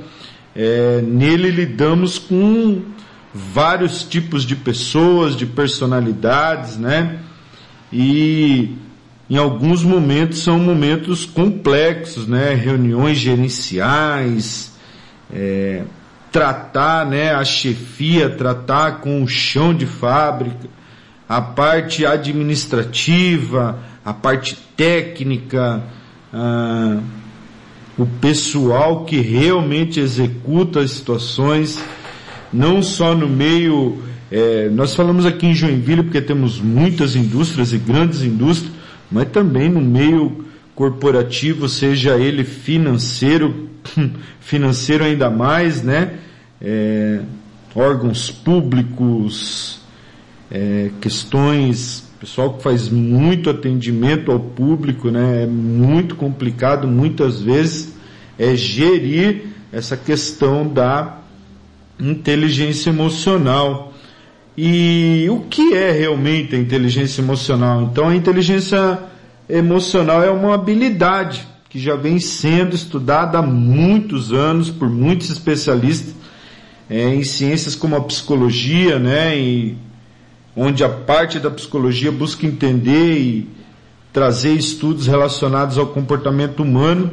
é, 0.54 1.00
nele 1.02 1.50
lidamos 1.50 2.18
com 2.18 2.82
vários 3.32 4.02
tipos 4.02 4.44
de 4.44 4.56
pessoas, 4.56 5.36
de 5.36 5.46
personalidades, 5.46 6.76
né? 6.76 7.20
e 7.92 8.76
em 9.28 9.36
alguns 9.36 9.82
momentos 9.82 10.42
são 10.42 10.58
momentos 10.58 11.24
complexos, 11.24 12.26
né? 12.26 12.54
Reuniões 12.54 13.18
gerenciais, 13.18 14.72
é, 15.32 15.82
tratar, 16.32 17.06
né? 17.06 17.34
A 17.34 17.44
chefia, 17.44 18.30
tratar 18.30 19.00
com 19.00 19.22
o 19.22 19.28
chão 19.28 19.74
de 19.74 19.86
fábrica, 19.86 20.68
a 21.28 21.40
parte 21.40 22.06
administrativa, 22.06 23.78
a 24.04 24.14
parte 24.14 24.56
técnica, 24.76 25.82
ah, 26.32 27.00
o 27.96 28.06
pessoal 28.06 29.04
que 29.04 29.20
realmente 29.20 30.00
executa 30.00 30.80
as 30.80 30.92
situações, 30.92 31.78
não 32.52 32.82
só 32.82 33.14
no 33.14 33.28
meio 33.28 34.02
é, 34.30 34.68
nós 34.68 34.94
falamos 34.94 35.24
aqui 35.24 35.46
em 35.46 35.54
Joinville 35.54 36.02
porque 36.02 36.20
temos 36.20 36.60
muitas 36.60 37.16
indústrias 37.16 37.72
e 37.72 37.78
grandes 37.78 38.22
indústrias, 38.22 38.72
mas 39.10 39.28
também 39.30 39.70
no 39.70 39.80
meio 39.80 40.44
corporativo, 40.74 41.68
seja 41.68 42.18
ele 42.18 42.44
financeiro, 42.44 43.70
financeiro 44.40 45.04
ainda 45.04 45.30
mais, 45.30 45.82
né? 45.82 46.18
É, 46.60 47.20
órgãos 47.74 48.30
públicos, 48.30 49.77
é, 50.50 50.90
questões, 51.00 52.08
pessoal 52.18 52.54
que 52.54 52.62
faz 52.62 52.88
muito 52.88 53.50
atendimento 53.50 54.32
ao 54.32 54.40
público, 54.40 55.10
né? 55.10 55.44
É 55.44 55.46
muito 55.46 56.16
complicado 56.16 56.88
muitas 56.88 57.40
vezes 57.40 57.96
é 58.38 58.54
gerir 58.54 59.46
essa 59.72 59.96
questão 59.96 60.66
da 60.66 61.18
inteligência 61.98 62.90
emocional. 62.90 63.92
E 64.56 65.26
o 65.30 65.40
que 65.40 65.74
é 65.74 65.90
realmente 65.92 66.54
a 66.54 66.58
inteligência 66.58 67.20
emocional? 67.20 67.82
Então, 67.82 68.08
a 68.08 68.14
inteligência 68.14 68.98
emocional 69.48 70.22
é 70.22 70.30
uma 70.30 70.54
habilidade 70.54 71.46
que 71.68 71.78
já 71.78 71.94
vem 71.94 72.18
sendo 72.18 72.74
estudada 72.74 73.38
há 73.38 73.42
muitos 73.42 74.32
anos 74.32 74.70
por 74.70 74.88
muitos 74.88 75.30
especialistas 75.30 76.14
é, 76.88 77.14
em 77.14 77.22
ciências 77.22 77.74
como 77.74 77.94
a 77.94 78.00
psicologia, 78.00 78.98
né? 78.98 79.38
E 79.38 79.76
onde 80.60 80.82
a 80.82 80.88
parte 80.88 81.38
da 81.38 81.52
psicologia 81.52 82.10
busca 82.10 82.44
entender 82.44 83.16
e 83.16 83.48
trazer 84.12 84.54
estudos 84.54 85.06
relacionados 85.06 85.78
ao 85.78 85.86
comportamento 85.86 86.64
humano, 86.64 87.12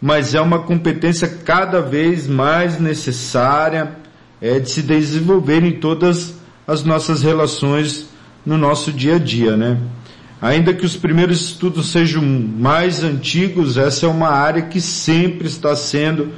mas 0.00 0.34
é 0.34 0.40
uma 0.40 0.60
competência 0.60 1.28
cada 1.28 1.82
vez 1.82 2.26
mais 2.26 2.80
necessária 2.80 3.92
é, 4.40 4.58
de 4.58 4.70
se 4.70 4.80
desenvolver 4.80 5.62
em 5.62 5.72
todas 5.72 6.34
as 6.66 6.82
nossas 6.82 7.22
relações 7.22 8.06
no 8.44 8.56
nosso 8.56 8.90
dia 8.90 9.16
a 9.16 9.18
dia, 9.18 9.54
né? 9.54 9.76
Ainda 10.40 10.72
que 10.72 10.86
os 10.86 10.96
primeiros 10.96 11.42
estudos 11.42 11.92
sejam 11.92 12.22
mais 12.22 13.04
antigos, 13.04 13.76
essa 13.76 14.06
é 14.06 14.08
uma 14.08 14.30
área 14.30 14.62
que 14.62 14.80
sempre 14.80 15.46
está 15.46 15.76
sendo 15.76 16.30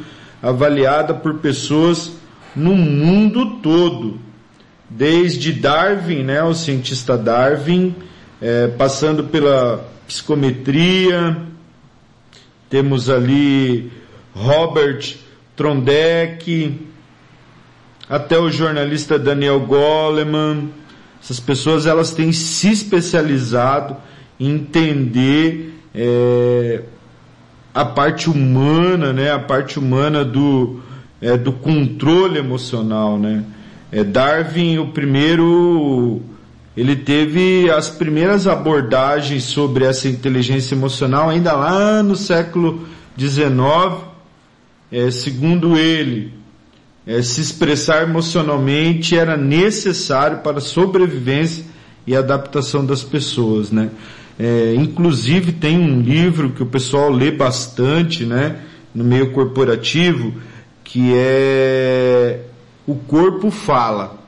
avaliada 0.42 1.14
por 1.14 1.34
pessoas 1.34 2.10
no 2.56 2.74
mundo 2.74 3.60
todo. 3.62 4.18
Desde 4.88 5.52
Darwin, 5.52 6.22
né, 6.22 6.42
o 6.42 6.54
cientista 6.54 7.16
Darwin, 7.16 7.94
é, 8.40 8.68
passando 8.68 9.24
pela 9.24 9.88
psicometria, 10.06 11.36
temos 12.68 13.08
ali 13.08 13.90
Robert 14.34 15.16
Trondek, 15.56 16.80
até 18.08 18.38
o 18.38 18.50
jornalista 18.50 19.18
Daniel 19.18 19.60
Goleman. 19.60 20.70
Essas 21.22 21.40
pessoas 21.40 21.86
elas 21.86 22.10
têm 22.10 22.32
se 22.32 22.70
especializado 22.70 23.96
em 24.38 24.50
entender 24.50 25.74
é, 25.94 26.82
a 27.72 27.84
parte 27.84 28.28
humana, 28.28 29.12
né? 29.12 29.32
A 29.32 29.38
parte 29.38 29.78
humana 29.78 30.24
do, 30.24 30.80
é, 31.20 31.36
do 31.36 31.52
controle 31.52 32.38
emocional, 32.38 33.18
né? 33.18 33.44
É, 33.94 34.02
Darwin, 34.02 34.78
o 34.78 34.88
primeiro, 34.88 36.20
ele 36.76 36.96
teve 36.96 37.70
as 37.70 37.88
primeiras 37.88 38.44
abordagens 38.44 39.44
sobre 39.44 39.84
essa 39.84 40.08
inteligência 40.08 40.74
emocional 40.74 41.30
ainda 41.30 41.52
lá 41.52 42.02
no 42.02 42.16
século 42.16 42.88
XIX. 43.16 44.02
É, 44.90 45.08
segundo 45.12 45.78
ele, 45.78 46.32
é, 47.06 47.22
se 47.22 47.40
expressar 47.40 48.02
emocionalmente 48.02 49.16
era 49.16 49.36
necessário 49.36 50.38
para 50.38 50.58
a 50.58 50.60
sobrevivência 50.60 51.64
e 52.04 52.16
adaptação 52.16 52.84
das 52.84 53.04
pessoas, 53.04 53.70
né? 53.70 53.90
É, 54.36 54.74
inclusive 54.76 55.52
tem 55.52 55.78
um 55.78 56.00
livro 56.00 56.50
que 56.50 56.64
o 56.64 56.66
pessoal 56.66 57.12
lê 57.12 57.30
bastante, 57.30 58.24
né? 58.24 58.56
No 58.92 59.04
meio 59.04 59.30
corporativo, 59.30 60.34
que 60.82 61.12
é 61.14 62.40
O 62.86 62.94
Corpo 62.94 63.50
Fala. 63.50 64.18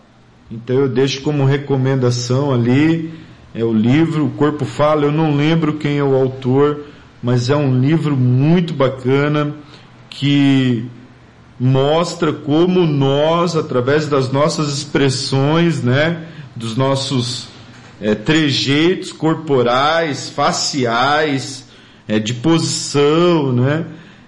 Então 0.50 0.76
eu 0.76 0.88
deixo 0.88 1.22
como 1.22 1.44
recomendação 1.44 2.52
ali, 2.52 3.12
é 3.54 3.64
o 3.64 3.72
livro 3.72 4.26
O 4.26 4.30
Corpo 4.30 4.64
Fala, 4.64 5.04
eu 5.04 5.12
não 5.12 5.36
lembro 5.36 5.74
quem 5.74 5.98
é 5.98 6.04
o 6.04 6.14
autor, 6.14 6.84
mas 7.22 7.50
é 7.50 7.56
um 7.56 7.80
livro 7.80 8.16
muito 8.16 8.72
bacana 8.72 9.54
que 10.08 10.88
mostra 11.58 12.32
como 12.32 12.86
nós, 12.86 13.56
através 13.56 14.08
das 14.08 14.30
nossas 14.30 14.72
expressões, 14.72 15.82
né, 15.82 16.26
dos 16.54 16.76
nossos 16.76 17.48
é, 18.00 18.14
trejeitos 18.14 19.12
corporais, 19.12 20.28
faciais, 20.28 21.66
é, 22.06 22.18
de 22.18 22.34
posição, 22.34 23.52
né, 23.52 23.86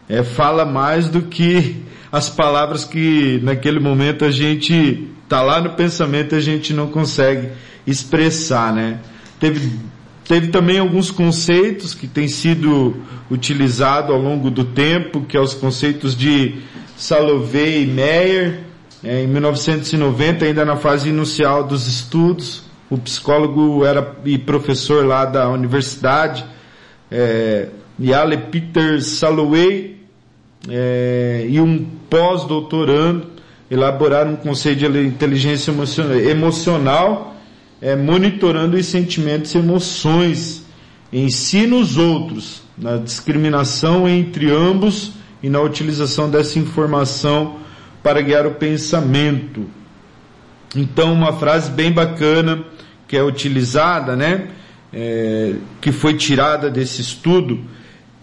é, 0.09 0.23
fala 0.23 0.65
mais 0.65 1.09
do 1.09 1.23
que 1.23 1.88
as 2.11 2.29
palavras 2.29 2.85
que 2.85 3.41
naquele 3.43 3.81
momento 3.81 4.25
a 4.25 4.31
gente 4.31 5.09
tá 5.29 5.43
lá 5.43 5.61
no 5.61 5.71
pensamento 5.71 6.35
a 6.35 6.41
gente 6.41 6.73
não 6.73 6.89
consegue 6.89 7.49
expressar, 7.87 8.73
né? 8.73 8.99
Teve 9.39 9.71
Teve 10.29 10.49
também 10.49 10.79
alguns 10.79 11.11
conceitos 11.11 11.95
que 11.95 12.07
têm 12.07 12.29
sido 12.29 12.95
utilizados 13.31 14.11
ao 14.11 14.21
longo 14.21 14.51
do 14.51 14.63
tempo, 14.63 15.23
que 15.23 15.35
é 15.39 15.41
os 15.41 15.55
conceitos 15.55 16.15
de 16.15 16.57
Salovey 16.99 17.85
e 17.85 17.87
Meyer, 17.87 18.61
é, 19.03 19.23
em 19.23 19.27
1990, 19.27 20.45
ainda 20.45 20.67
na 20.67 20.77
fase 20.77 21.09
inicial 21.09 21.65
dos 21.65 21.87
estudos. 21.87 22.63
O 22.91 22.99
psicólogo 22.99 23.87
era 23.87 24.17
e 24.27 24.37
professor 24.37 25.07
lá 25.07 25.25
da 25.25 25.49
universidade, 25.49 26.45
é, 27.11 27.69
Yale 27.99 28.37
Peter 28.37 29.03
Salovey, 29.03 29.98
é, 30.69 31.47
e 31.49 31.61
um 31.61 31.85
pós-doutorando 32.09 33.27
elaboraram 33.71 34.33
um 34.33 34.37
conceito 34.37 34.91
de 34.91 35.07
inteligência 35.07 35.73
emocional 36.31 37.37
é, 37.81 37.95
monitorando 37.95 38.77
os 38.77 38.87
sentimentos 38.87 39.55
e 39.55 39.59
emoções 39.59 40.65
em 41.13 41.29
si 41.31 41.67
nos 41.67 41.97
outros, 41.97 42.63
na 42.77 42.97
discriminação 42.97 44.09
entre 44.09 44.51
ambos 44.51 45.13
e 45.43 45.49
na 45.49 45.61
utilização 45.61 46.31
dessa 46.31 46.59
informação 46.59 47.57
para 48.03 48.21
guiar 48.21 48.47
o 48.47 48.53
pensamento. 48.53 49.67
Então, 50.75 51.13
uma 51.13 51.33
frase 51.33 51.71
bem 51.71 51.93
bacana 51.93 52.65
que 53.07 53.17
é 53.17 53.23
utilizada, 53.23 54.15
né, 54.15 54.49
é, 54.93 55.55
que 55.81 55.93
foi 55.93 56.15
tirada 56.15 56.71
desse 56.71 57.01
estudo, 57.01 57.61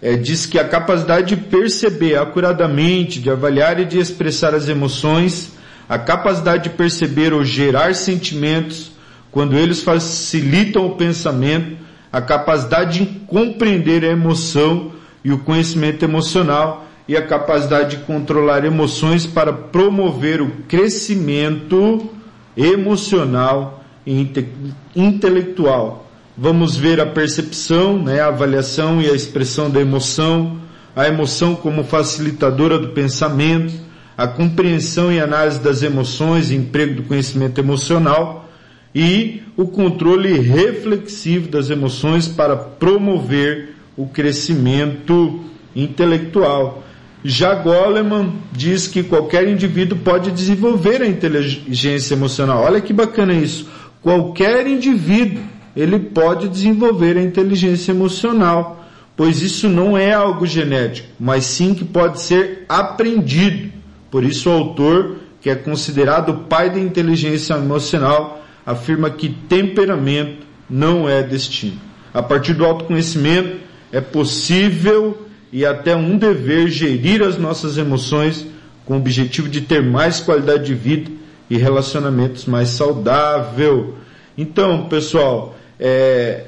é, 0.00 0.14
diz 0.16 0.46
que 0.46 0.58
a 0.58 0.68
capacidade 0.68 1.34
de 1.34 1.42
perceber 1.42 2.16
acuradamente, 2.16 3.20
de 3.20 3.30
avaliar 3.30 3.80
e 3.80 3.84
de 3.84 3.98
expressar 3.98 4.54
as 4.54 4.68
emoções, 4.68 5.52
a 5.88 5.98
capacidade 5.98 6.64
de 6.64 6.70
perceber 6.70 7.32
ou 7.32 7.44
gerar 7.44 7.94
sentimentos, 7.94 8.92
quando 9.30 9.56
eles 9.56 9.82
facilitam 9.82 10.86
o 10.86 10.96
pensamento, 10.96 11.76
a 12.12 12.20
capacidade 12.20 13.00
de 13.00 13.06
compreender 13.26 14.04
a 14.04 14.08
emoção 14.08 14.92
e 15.24 15.32
o 15.32 15.38
conhecimento 15.38 16.04
emocional 16.04 16.86
e 17.08 17.16
a 17.16 17.26
capacidade 17.26 17.96
de 17.96 18.04
controlar 18.04 18.64
emoções 18.64 19.26
para 19.26 19.52
promover 19.52 20.40
o 20.40 20.50
crescimento 20.68 22.10
emocional 22.56 23.84
e 24.04 24.20
inte 24.20 24.48
intelectual. 24.94 26.05
Vamos 26.38 26.76
ver 26.76 27.00
a 27.00 27.06
percepção, 27.06 28.02
né, 28.02 28.20
a 28.20 28.26
avaliação 28.26 29.00
e 29.00 29.08
a 29.08 29.14
expressão 29.14 29.70
da 29.70 29.80
emoção, 29.80 30.60
a 30.94 31.08
emoção 31.08 31.54
como 31.54 31.82
facilitadora 31.82 32.78
do 32.78 32.88
pensamento, 32.88 33.72
a 34.18 34.26
compreensão 34.26 35.10
e 35.10 35.18
análise 35.18 35.58
das 35.60 35.82
emoções 35.82 36.50
emprego 36.50 36.96
do 36.96 37.02
conhecimento 37.04 37.58
emocional, 37.58 38.50
e 38.94 39.42
o 39.56 39.66
controle 39.66 40.38
reflexivo 40.38 41.48
das 41.48 41.70
emoções 41.70 42.28
para 42.28 42.54
promover 42.54 43.74
o 43.96 44.06
crescimento 44.06 45.42
intelectual. 45.74 46.82
Já 47.24 47.54
Goleman 47.54 48.34
diz 48.52 48.86
que 48.86 49.02
qualquer 49.02 49.48
indivíduo 49.48 49.98
pode 49.98 50.30
desenvolver 50.30 51.00
a 51.00 51.06
inteligência 51.06 52.14
emocional. 52.14 52.62
Olha 52.62 52.80
que 52.80 52.92
bacana 52.92 53.32
isso. 53.32 53.68
Qualquer 54.02 54.66
indivíduo 54.66 55.42
ele 55.76 55.98
pode 55.98 56.48
desenvolver 56.48 57.18
a 57.18 57.22
inteligência 57.22 57.92
emocional, 57.92 58.84
pois 59.14 59.42
isso 59.42 59.68
não 59.68 59.96
é 59.96 60.12
algo 60.12 60.46
genético, 60.46 61.08
mas 61.20 61.44
sim 61.44 61.74
que 61.74 61.84
pode 61.84 62.20
ser 62.20 62.64
aprendido. 62.68 63.70
Por 64.10 64.24
isso 64.24 64.48
o 64.48 64.52
autor, 64.52 65.16
que 65.40 65.50
é 65.50 65.54
considerado 65.54 66.30
o 66.30 66.38
pai 66.44 66.70
da 66.70 66.80
inteligência 66.80 67.54
emocional, 67.54 68.42
afirma 68.64 69.10
que 69.10 69.28
temperamento 69.28 70.46
não 70.68 71.08
é 71.08 71.22
destino. 71.22 71.80
A 72.12 72.22
partir 72.22 72.54
do 72.54 72.64
autoconhecimento 72.64 73.58
é 73.92 74.00
possível 74.00 75.26
e 75.52 75.64
até 75.64 75.94
um 75.94 76.16
dever 76.16 76.68
gerir 76.68 77.22
as 77.22 77.38
nossas 77.38 77.78
emoções 77.78 78.46
com 78.84 78.94
o 78.94 78.96
objetivo 78.96 79.48
de 79.48 79.60
ter 79.60 79.82
mais 79.82 80.20
qualidade 80.20 80.64
de 80.64 80.74
vida 80.74 81.10
e 81.48 81.56
relacionamentos 81.56 82.46
mais 82.46 82.70
saudável. 82.70 83.94
Então, 84.36 84.88
pessoal, 84.88 85.56
é, 85.78 86.44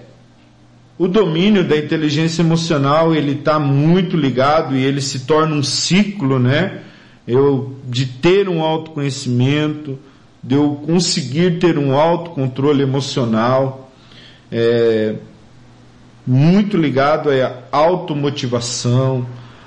o 0.98 1.06
domínio 1.06 1.62
da 1.62 1.76
inteligência 1.76 2.42
emocional 2.42 3.14
ele 3.14 3.32
está 3.32 3.58
muito 3.58 4.16
ligado 4.16 4.76
e 4.76 4.84
ele 4.84 5.00
se 5.00 5.20
torna 5.20 5.54
um 5.54 5.62
ciclo, 5.62 6.38
né? 6.38 6.80
Eu 7.26 7.76
de 7.86 8.06
ter 8.06 8.48
um 8.48 8.62
autoconhecimento, 8.62 9.98
de 10.42 10.54
eu 10.54 10.82
conseguir 10.86 11.58
ter 11.58 11.78
um 11.78 11.94
autocontrole 11.94 12.82
emocional, 12.82 13.90
é, 14.50 15.14
muito 16.26 16.76
ligado 16.76 17.30
à 17.30 17.62
automotivação, 17.70 19.26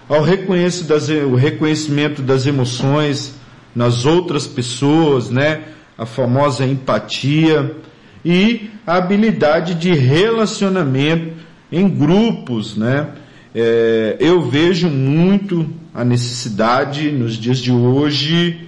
ao 0.09 0.21
reconhecimento 0.21 0.89
das, 0.89 1.09
o 1.09 1.35
reconhecimento 1.35 2.21
das 2.21 2.45
emoções 2.45 3.35
nas 3.75 4.05
outras 4.05 4.45
pessoas, 4.45 5.29
né? 5.29 5.61
a 5.97 6.05
famosa 6.05 6.65
empatia, 6.65 7.75
e 8.23 8.69
a 8.85 8.95
habilidade 8.95 9.75
de 9.75 9.93
relacionamento 9.93 11.33
em 11.71 11.87
grupos. 11.89 12.75
Né? 12.75 13.07
É, 13.53 14.17
eu 14.19 14.41
vejo 14.41 14.89
muito 14.89 15.69
a 15.93 16.03
necessidade 16.03 17.11
nos 17.11 17.35
dias 17.35 17.57
de 17.59 17.71
hoje 17.71 18.67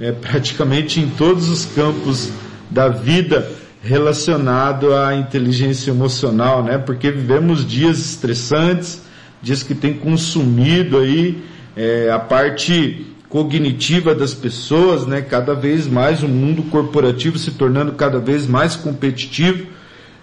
é, 0.00 0.10
praticamente 0.12 1.00
em 1.00 1.08
todos 1.08 1.48
os 1.48 1.64
campos 1.64 2.30
da 2.70 2.88
vida 2.88 3.50
relacionado 3.82 4.94
à 4.94 5.14
inteligência 5.14 5.90
emocional, 5.90 6.64
né? 6.64 6.78
Porque 6.78 7.10
vivemos 7.10 7.66
dias 7.66 7.98
estressantes, 7.98 9.02
dias 9.42 9.62
que 9.62 9.74
têm 9.74 9.92
consumido 9.92 10.98
aí 10.98 11.44
é, 11.76 12.10
a 12.10 12.18
parte 12.18 13.13
cognitiva 13.34 14.14
das 14.14 14.32
pessoas, 14.32 15.08
né? 15.08 15.20
Cada 15.20 15.54
vez 15.54 15.88
mais 15.88 16.22
o 16.22 16.28
mundo 16.28 16.62
corporativo 16.70 17.36
se 17.36 17.50
tornando 17.50 17.90
cada 17.94 18.20
vez 18.20 18.46
mais 18.46 18.76
competitivo, 18.76 19.66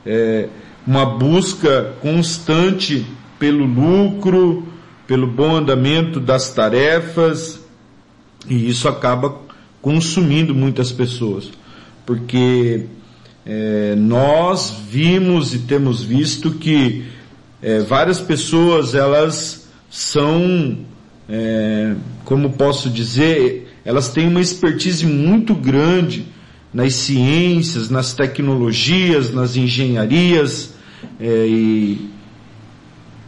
é, 0.05 0.47
uma 0.88 1.05
busca 1.05 1.93
constante 2.01 3.05
pelo 3.38 3.66
lucro, 3.66 4.66
pelo 5.05 5.28
bom 5.28 5.57
andamento 5.57 6.22
das 6.22 6.53
tarefas, 6.53 7.59
e 8.47 8.70
isso 8.70 8.88
acaba 8.88 9.41
consumindo 9.82 10.55
muitas 10.55 10.89
pessoas, 10.89 11.51
porque 12.05 12.86
é, 13.45 13.93
nós 13.97 14.74
vimos 14.89 15.53
e 15.53 15.59
temos 15.59 16.01
visto 16.01 16.51
que 16.51 17.03
é, 17.62 17.80
várias 17.80 18.22
pessoas 18.22 18.95
elas 18.95 19.70
são, 19.89 20.78
é, 21.30 21.95
como 22.26 22.51
posso 22.51 22.89
dizer, 22.89 23.74
elas 23.86 24.09
têm 24.09 24.28
uma 24.28 24.41
expertise 24.41 25.05
muito 25.05 25.53
grande 25.53 26.26
nas 26.74 26.93
ciências, 26.93 27.89
nas 27.89 28.13
tecnologias, 28.13 29.34
nas 29.34 29.55
engenharias 29.55 30.74
é, 31.19 31.45
e, 31.47 32.09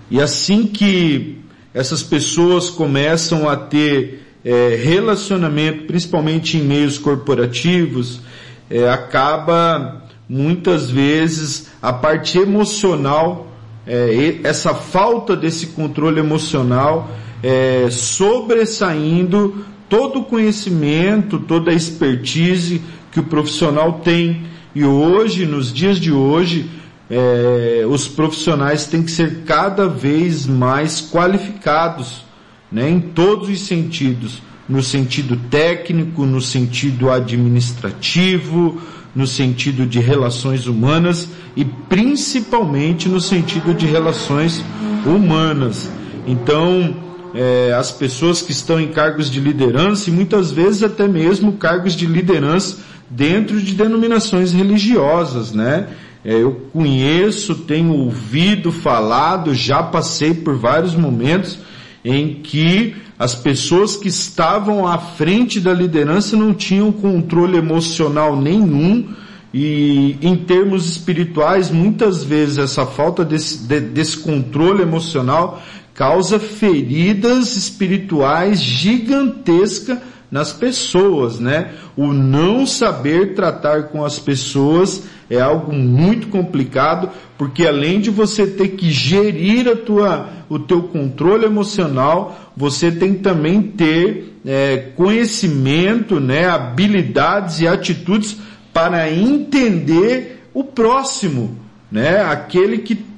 e 0.09 0.21
assim 0.21 0.65
que 0.67 1.37
essas 1.73 2.03
pessoas 2.03 2.69
começam 2.69 3.49
a 3.49 3.55
ter 3.55 4.21
é, 4.45 4.79
relacionamento, 4.81 5.85
principalmente 5.85 6.57
em 6.57 6.61
meios 6.61 6.97
corporativos, 6.97 8.21
é, 8.69 8.89
acaba 8.89 10.03
muitas 10.27 10.89
vezes 10.89 11.71
a 11.81 11.91
parte 11.91 12.37
emocional, 12.37 13.47
é, 13.85 14.39
essa 14.43 14.73
falta 14.73 15.35
desse 15.35 15.67
controle 15.67 16.19
emocional 16.19 17.09
é, 17.43 17.89
sobressaindo 17.91 19.65
todo 19.89 20.19
o 20.19 20.23
conhecimento, 20.23 21.37
toda 21.37 21.69
a 21.69 21.73
expertise 21.73 22.81
que 23.11 23.19
o 23.19 23.23
profissional 23.23 24.01
tem. 24.03 24.43
E 24.73 24.83
hoje, 24.83 25.45
nos 25.45 25.71
dias 25.71 25.99
de 25.99 26.11
hoje, 26.11 26.67
é, 27.09 27.85
os 27.87 28.07
profissionais 28.07 28.87
têm 28.87 29.03
que 29.03 29.11
ser 29.11 29.43
cada 29.45 29.87
vez 29.87 30.47
mais 30.47 31.01
qualificados 31.01 32.23
né, 32.71 32.89
em 32.89 32.99
todos 32.99 33.49
os 33.49 33.61
sentidos, 33.61 34.41
no 34.67 34.81
sentido 34.81 35.37
técnico, 35.51 36.25
no 36.25 36.41
sentido 36.41 37.11
administrativo, 37.11 38.81
no 39.13 39.27
sentido 39.27 39.85
de 39.85 39.99
relações 39.99 40.65
humanas 40.65 41.29
e 41.55 41.63
principalmente 41.63 43.07
no 43.07 43.19
sentido 43.19 43.75
de 43.75 43.85
relações 43.85 44.63
humanas. 45.05 45.91
Então, 46.25 47.02
é, 47.33 47.73
as 47.73 47.91
pessoas 47.91 48.41
que 48.41 48.51
estão 48.51 48.79
em 48.79 48.89
cargos 48.89 49.29
de 49.29 49.39
liderança 49.39 50.09
e 50.09 50.13
muitas 50.13 50.51
vezes 50.51 50.83
até 50.83 51.07
mesmo 51.07 51.53
cargos 51.53 51.95
de 51.95 52.05
liderança 52.05 52.77
dentro 53.09 53.59
de 53.61 53.73
denominações 53.73 54.53
religiosas, 54.53 55.51
né? 55.51 55.87
É, 56.23 56.35
eu 56.35 56.69
conheço, 56.71 57.55
tenho 57.55 57.93
ouvido, 57.93 58.71
falado, 58.71 59.53
já 59.53 59.83
passei 59.83 60.33
por 60.33 60.55
vários 60.55 60.95
momentos 60.95 61.59
em 62.03 62.35
que 62.35 62.95
as 63.19 63.35
pessoas 63.35 63.95
que 63.95 64.07
estavam 64.07 64.87
à 64.87 64.97
frente 64.97 65.59
da 65.59 65.73
liderança 65.73 66.35
não 66.37 66.53
tinham 66.53 66.91
controle 66.91 67.57
emocional 67.57 68.35
nenhum 68.39 69.13
e 69.53 70.17
em 70.21 70.35
termos 70.35 70.89
espirituais, 70.89 71.69
muitas 71.69 72.23
vezes 72.23 72.57
essa 72.57 72.85
falta 72.85 73.23
desse, 73.23 73.67
de, 73.67 73.79
desse 73.79 74.17
controle 74.17 74.81
emocional 74.81 75.61
causa 75.93 76.39
feridas 76.39 77.55
espirituais 77.55 78.59
gigantescas 78.59 79.99
nas 80.31 80.51
pessoas, 80.51 81.39
né? 81.39 81.73
O 81.95 82.07
não 82.11 82.65
saber 82.65 83.35
tratar 83.35 83.83
com 83.89 84.03
as 84.03 84.17
pessoas 84.17 85.03
é 85.29 85.39
algo 85.39 85.71
muito 85.71 86.27
complicado, 86.27 87.09
porque 87.37 87.67
além 87.67 88.01
de 88.01 88.09
você 88.09 88.47
ter 88.47 88.69
que 88.69 88.89
gerir 88.89 89.67
a 89.67 89.75
tua, 89.75 90.29
o 90.49 90.57
teu 90.57 90.83
controle 90.83 91.45
emocional, 91.45 92.51
você 92.57 92.91
tem 92.91 93.13
também 93.13 93.61
ter 93.61 94.39
é, 94.43 94.89
conhecimento, 94.95 96.19
né, 96.19 96.49
habilidades 96.49 97.59
e 97.61 97.67
atitudes 97.67 98.37
para 98.73 99.11
entender 99.11 100.47
o 100.51 100.63
próximo, 100.63 101.57
né, 101.91 102.23
aquele 102.23 102.79
que 102.79 103.12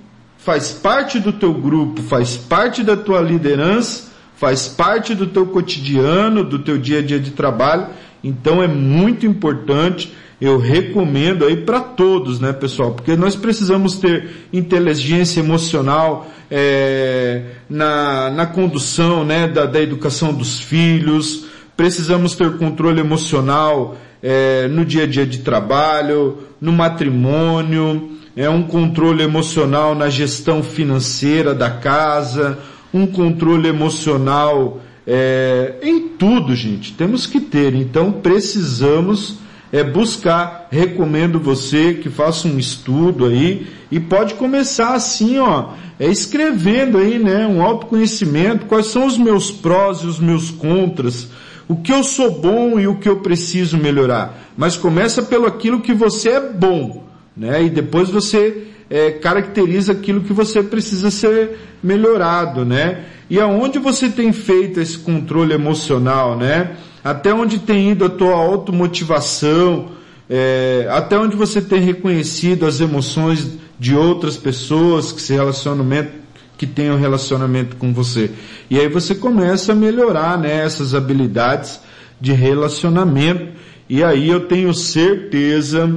faz 0.45 0.69
parte 0.69 1.19
do 1.19 1.33
teu 1.33 1.51
grupo, 1.55 2.03
faz 2.03 2.37
parte 2.37 2.83
da 2.83 2.95
tua 2.95 3.19
liderança, 3.19 4.11
faz 4.35 4.67
parte 4.67 5.15
do 5.15 5.25
teu 5.25 5.47
cotidiano, 5.47 6.43
do 6.43 6.59
teu 6.59 6.77
dia 6.77 6.99
a 6.99 7.01
dia 7.01 7.19
de 7.19 7.31
trabalho. 7.31 7.87
Então 8.23 8.61
é 8.61 8.67
muito 8.67 9.25
importante, 9.25 10.13
eu 10.39 10.59
recomendo 10.59 11.45
aí 11.45 11.57
para 11.57 11.79
todos, 11.79 12.39
né, 12.39 12.53
pessoal? 12.53 12.91
Porque 12.91 13.15
nós 13.15 13.35
precisamos 13.35 13.95
ter 13.95 14.47
inteligência 14.53 15.39
emocional 15.39 16.29
é, 16.51 17.41
na, 17.67 18.29
na 18.29 18.45
condução, 18.45 19.25
né, 19.25 19.47
da, 19.47 19.65
da 19.65 19.81
educação 19.81 20.31
dos 20.31 20.59
filhos. 20.59 21.47
Precisamos 21.75 22.35
ter 22.35 22.55
controle 22.57 22.99
emocional 22.99 23.97
é, 24.21 24.67
no 24.67 24.85
dia 24.85 25.05
a 25.05 25.07
dia 25.07 25.25
de 25.25 25.39
trabalho, 25.39 26.37
no 26.61 26.71
matrimônio, 26.71 28.14
é 28.35 28.49
um 28.49 28.63
controle 28.63 29.23
emocional 29.23 29.95
na 29.95 30.09
gestão 30.09 30.61
financeira 30.61 31.55
da 31.55 31.69
casa, 31.69 32.59
um 32.93 33.07
controle 33.07 33.67
emocional 33.67 34.81
é, 35.07 35.75
em 35.81 36.09
tudo, 36.09 36.55
gente. 36.55 36.93
Temos 36.93 37.25
que 37.25 37.39
ter. 37.39 37.73
Então 37.73 38.11
precisamos 38.11 39.37
é, 39.71 39.83
buscar. 39.83 40.67
Recomendo 40.69 41.39
você 41.39 41.93
que 41.93 42.09
faça 42.09 42.47
um 42.47 42.59
estudo 42.59 43.25
aí 43.25 43.67
e 43.89 43.99
pode 43.99 44.33
começar 44.33 44.93
assim, 44.93 45.39
ó, 45.39 45.69
é, 45.99 46.07
escrevendo 46.07 46.97
aí, 46.97 47.17
né, 47.17 47.47
um 47.47 47.61
autoconhecimento. 47.61 48.65
Quais 48.65 48.87
são 48.87 49.05
os 49.05 49.17
meus 49.17 49.51
prós 49.51 49.99
e 49.99 50.07
os 50.07 50.19
meus 50.19 50.51
contras? 50.51 51.29
O 51.67 51.77
que 51.77 51.91
eu 51.91 52.03
sou 52.03 52.39
bom 52.39 52.79
e 52.79 52.85
o 52.85 52.95
que 52.95 53.09
eu 53.09 53.17
preciso 53.17 53.77
melhorar. 53.77 54.51
Mas 54.57 54.75
começa 54.75 55.23
pelo 55.23 55.47
aquilo 55.47 55.81
que 55.81 55.93
você 55.93 56.29
é 56.29 56.39
bom, 56.39 57.03
né? 57.35 57.63
E 57.63 57.69
depois 57.69 58.09
você 58.09 58.67
é, 58.89 59.11
caracteriza 59.11 59.91
aquilo 59.91 60.21
que 60.21 60.33
você 60.33 60.63
precisa 60.63 61.11
ser 61.11 61.57
melhorado, 61.83 62.63
né? 62.63 63.05
E 63.29 63.39
aonde 63.39 63.79
você 63.79 64.09
tem 64.09 64.31
feito 64.31 64.79
esse 64.79 64.97
controle 64.97 65.53
emocional, 65.53 66.37
né? 66.37 66.75
Até 67.03 67.33
onde 67.33 67.59
tem 67.59 67.91
ido 67.91 68.05
a 68.05 68.09
tua 68.09 68.35
automotivação, 68.35 69.89
é, 70.29 70.87
até 70.89 71.17
onde 71.17 71.35
você 71.35 71.61
tem 71.61 71.79
reconhecido 71.79 72.65
as 72.65 72.81
emoções 72.81 73.57
de 73.79 73.95
outras 73.95 74.37
pessoas 74.37 75.11
que 75.11 75.21
se 75.21 75.33
relacionamento, 75.33 76.11
que 76.57 76.65
têm 76.65 76.89
um 76.89 76.97
relacionamento 76.97 77.75
com 77.75 77.93
você. 77.93 78.31
E 78.69 78.79
aí 78.79 78.87
você 78.87 79.13
começa 79.13 79.73
a 79.73 79.75
melhorar, 79.75 80.37
né, 80.37 80.63
essas 80.63 80.95
habilidades 80.95 81.79
de 82.19 82.31
relacionamento. 82.31 83.49
E 83.89 84.03
aí 84.03 84.29
eu 84.29 84.47
tenho 84.47 84.73
certeza 84.73 85.87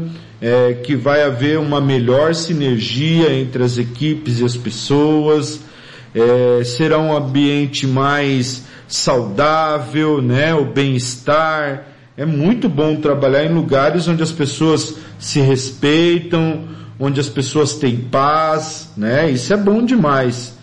é, 0.40 0.74
que 0.74 0.94
vai 0.94 1.22
haver 1.22 1.58
uma 1.58 1.80
melhor 1.80 2.34
sinergia 2.34 3.32
entre 3.32 3.62
as 3.62 3.76
equipes 3.76 4.40
e 4.40 4.44
as 4.44 4.56
pessoas, 4.56 5.60
é, 6.14 6.62
será 6.64 6.98
um 6.98 7.14
ambiente 7.14 7.86
mais 7.86 8.64
saudável, 8.86 10.22
né? 10.22 10.54
O 10.54 10.64
bem-estar. 10.64 11.86
É 12.16 12.24
muito 12.24 12.68
bom 12.68 12.96
trabalhar 12.96 13.44
em 13.44 13.52
lugares 13.52 14.08
onde 14.08 14.22
as 14.22 14.32
pessoas 14.32 14.96
se 15.18 15.40
respeitam, 15.40 16.64
onde 16.98 17.20
as 17.20 17.28
pessoas 17.28 17.74
têm 17.74 17.96
paz, 17.96 18.90
né? 18.96 19.30
Isso 19.30 19.52
é 19.52 19.56
bom 19.56 19.84
demais. 19.84 20.56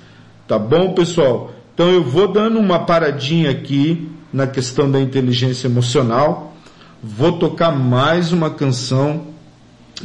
Tá 0.48 0.60
bom, 0.60 0.94
pessoal? 0.94 1.54
Então 1.74 1.90
eu 1.90 2.04
vou 2.04 2.28
dando 2.28 2.60
uma 2.60 2.80
paradinha 2.80 3.52
aqui 3.52 4.10
na 4.34 4.48
questão 4.48 4.90
da 4.90 5.00
inteligência 5.00 5.68
emocional. 5.68 6.56
Vou 7.02 7.34
tocar 7.34 7.72
mais 7.72 8.34
uma 8.34 8.50
canção 8.50 9.35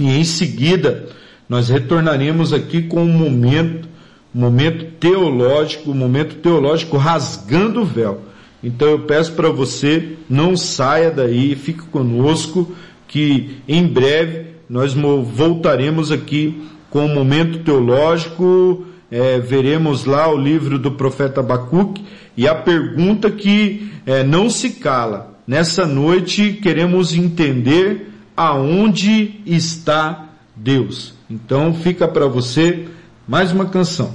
e 0.01 0.09
em 0.09 0.25
seguida 0.25 1.09
nós 1.49 1.69
retornaremos 1.69 2.53
aqui 2.53 2.83
com 2.83 3.03
um 3.03 3.13
momento, 3.13 3.89
momento 4.33 4.85
teológico, 4.99 5.91
um 5.91 5.95
momento 5.95 6.37
teológico 6.37 6.97
rasgando 6.97 7.83
o 7.83 7.85
véu. 7.85 8.23
Então 8.63 8.89
eu 8.89 9.01
peço 9.01 9.33
para 9.33 9.51
você, 9.51 10.17
não 10.29 10.57
saia 10.57 11.11
daí, 11.11 11.57
fique 11.57 11.83
conosco, 11.83 12.71
que 13.09 13.57
em 13.67 13.87
breve 13.87 14.51
nós 14.69 14.95
voltaremos 14.95 16.13
aqui 16.13 16.63
com 16.89 17.07
um 17.07 17.15
momento 17.15 17.59
teológico, 17.61 18.85
é, 19.11 19.41
veremos 19.41 20.05
lá 20.05 20.33
o 20.33 20.39
livro 20.39 20.79
do 20.79 20.93
profeta 20.93 21.41
Abacuque 21.41 22.05
e 22.37 22.47
a 22.47 22.55
pergunta 22.55 23.31
que 23.31 23.91
é, 24.07 24.23
não 24.23 24.49
se 24.49 24.71
cala. 24.71 25.35
Nessa 25.47 25.85
noite 25.85 26.53
queremos 26.63 27.13
entender 27.13 28.10
aonde 28.41 29.43
está 29.45 30.31
Deus. 30.57 31.13
Então 31.29 31.75
fica 31.75 32.09
para 32.09 32.27
você 32.27 32.89
mais 33.29 33.53
uma 33.53 33.67
canção. 33.67 34.15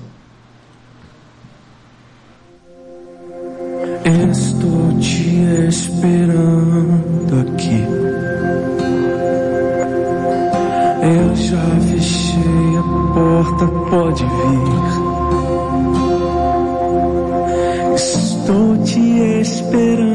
Estou 4.04 5.00
te 5.00 5.36
esperando 5.70 7.40
aqui. 7.42 7.84
Eu 11.04 11.36
já 11.36 11.62
fechei 11.92 12.78
a 12.80 12.84
porta, 13.14 13.68
pode 13.92 14.26
vir. 14.26 14.66
Estou 17.94 18.76
te 18.84 19.00
esperando 19.40 20.15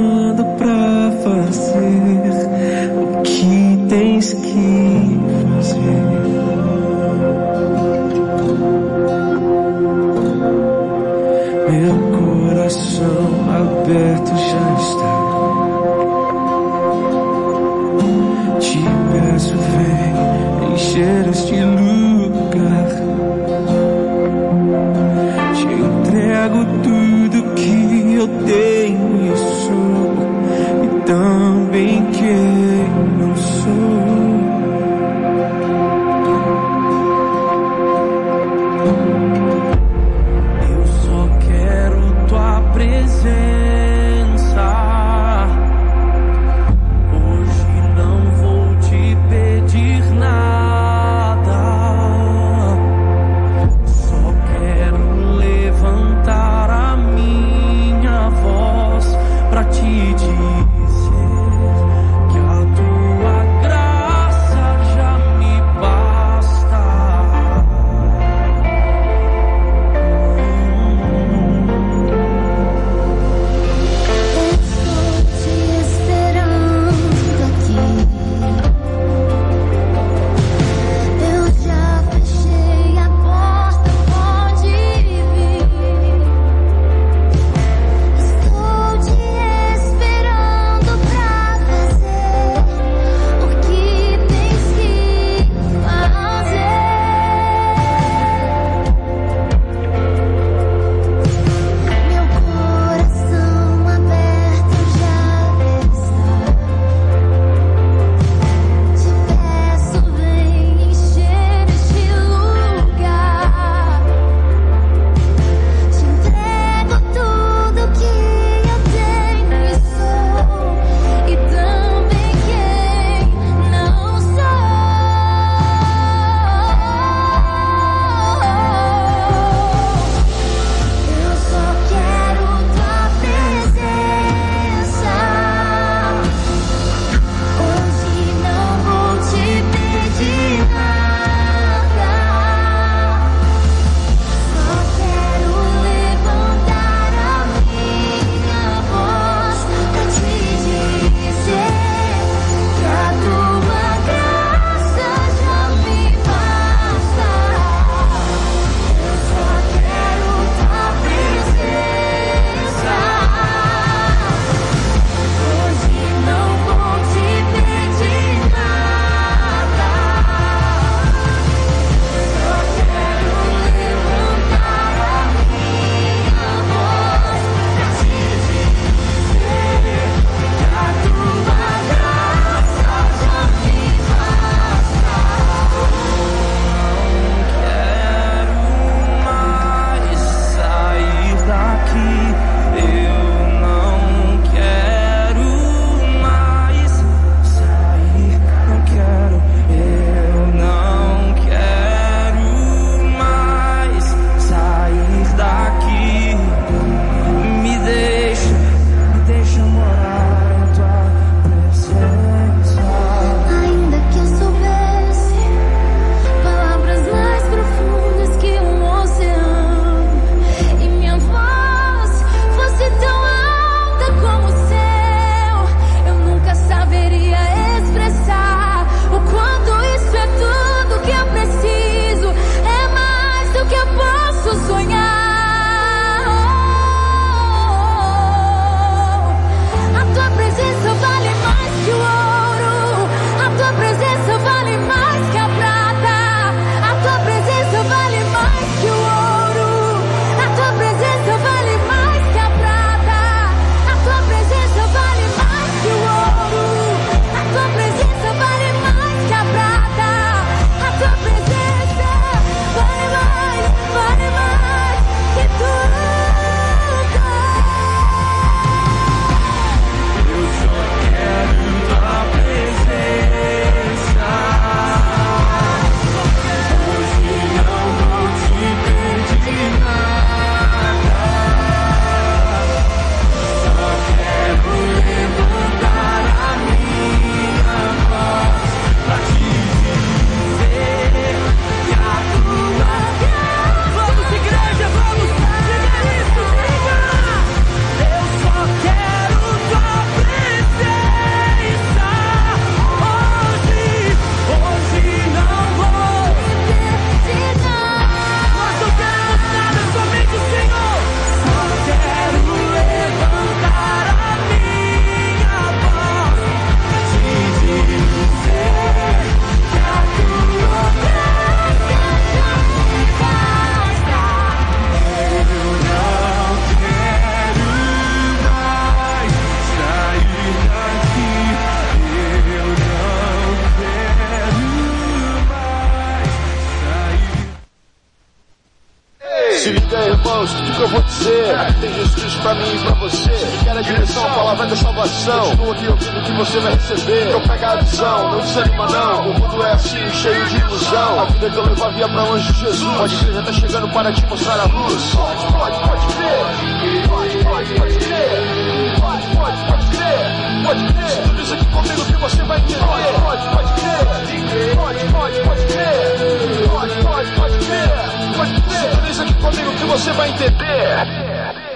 salvação. 345.07 345.57
Continua 345.57 345.73
aqui 345.73 345.89
ouvindo 345.89 346.23
que 346.23 346.33
você 346.33 346.61
vai 346.61 346.75
receber. 346.75 347.29
Então 347.29 347.41
pega 347.43 347.71
a 347.71 347.77
visão, 347.77 348.31
não 348.31 348.41
desanima 348.41 348.87
não. 348.87 349.31
O 349.31 349.41
mundo 349.41 349.63
é 349.63 349.73
assim, 349.73 350.11
cheio 350.11 350.47
de 350.47 350.57
ilusão. 350.57 351.21
A 351.21 351.25
vida 351.27 351.51
que 351.51 351.57
eu 351.57 351.65
levo 351.65 351.91
via 351.93 352.09
pra 352.09 352.25
longe 352.25 352.53
de 352.53 352.61
Jesus. 352.61 352.97
Pode 352.97 353.17
crer, 353.17 353.35
já 353.35 353.43
tá 353.43 353.53
chegando 353.53 353.89
para 353.93 354.13
te 354.13 354.27
mostrar 354.27 354.61
a 354.61 354.65
luz. 354.65 355.15
Pode, 355.15 355.47
pode, 355.53 355.89
pode 355.89 356.07
crer. 356.15 357.09
Pode, 357.09 357.45
pode, 357.45 357.75
pode 357.75 357.99
crer. 357.99 359.01
Pode, 359.01 359.27
pode, 359.37 359.65
pode 359.67 359.87
crer. 359.97 360.65
Pode 360.65 360.93
crer. 360.93 361.23
Tudo 361.23 361.43
isso 361.43 361.55
aqui 361.55 361.65
comigo 361.67 362.05
que 362.05 362.17
você 362.17 362.43
vai 362.43 362.59
entender. 362.59 362.79
Pode, 362.81 363.13
pode, 363.21 363.49
pode 363.49 363.73
crer. 363.81 364.77
Pode, 364.77 365.05
pode, 365.13 365.41
pode 365.41 365.67
crer. 365.67 366.69
Pode, 366.71 366.95
pode, 367.03 367.31
pode 367.33 367.59
crer. 367.67 368.37
Pode 368.37 368.61
crer. 368.63 368.91
Tudo 368.91 369.11
isso 369.11 369.23
aqui 369.23 369.35
comigo 369.35 369.73
que 369.73 369.85
você 369.85 370.13
vai 370.13 370.31
entender. 370.31 371.70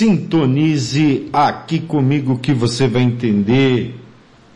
Sintonize 0.00 1.28
aqui 1.30 1.78
comigo 1.78 2.38
que 2.38 2.54
você 2.54 2.88
vai 2.88 3.02
entender. 3.02 3.94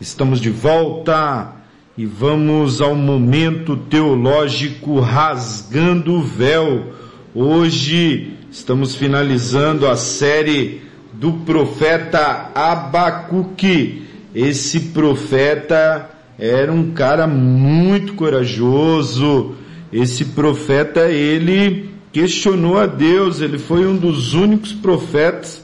Estamos 0.01 0.41
de 0.41 0.49
volta 0.49 1.53
e 1.95 2.03
vamos 2.03 2.81
ao 2.81 2.95
momento 2.95 3.77
teológico 3.77 4.99
rasgando 4.99 6.15
o 6.15 6.23
véu. 6.23 6.93
Hoje 7.35 8.33
estamos 8.49 8.95
finalizando 8.95 9.85
a 9.85 9.95
série 9.95 10.81
do 11.13 11.31
profeta 11.31 12.49
Abacuque. 12.55 14.01
Esse 14.33 14.79
profeta 14.79 16.09
era 16.39 16.73
um 16.73 16.91
cara 16.91 17.27
muito 17.27 18.15
corajoso. 18.15 19.53
Esse 19.93 20.25
profeta, 20.25 21.01
ele 21.01 21.94
questionou 22.15 22.79
a 22.79 22.85
Deus, 22.85 23.41
ele 23.41 23.59
foi 23.59 23.85
um 23.85 23.97
dos 23.97 24.33
únicos 24.33 24.71
profetas 24.71 25.61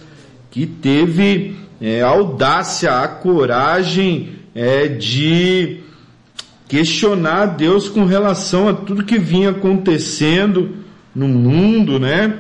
que 0.50 0.66
teve 0.66 1.56
é, 1.80 2.02
audácia, 2.02 3.00
a 3.00 3.08
coragem 3.08 4.32
é, 4.54 4.86
de 4.90 5.78
questionar 6.68 7.44
a 7.44 7.46
Deus 7.46 7.88
com 7.88 8.04
relação 8.04 8.68
a 8.68 8.74
tudo 8.74 9.06
que 9.06 9.18
vinha 9.18 9.52
acontecendo 9.52 10.76
no 11.16 11.26
mundo, 11.30 11.98
né? 11.98 12.40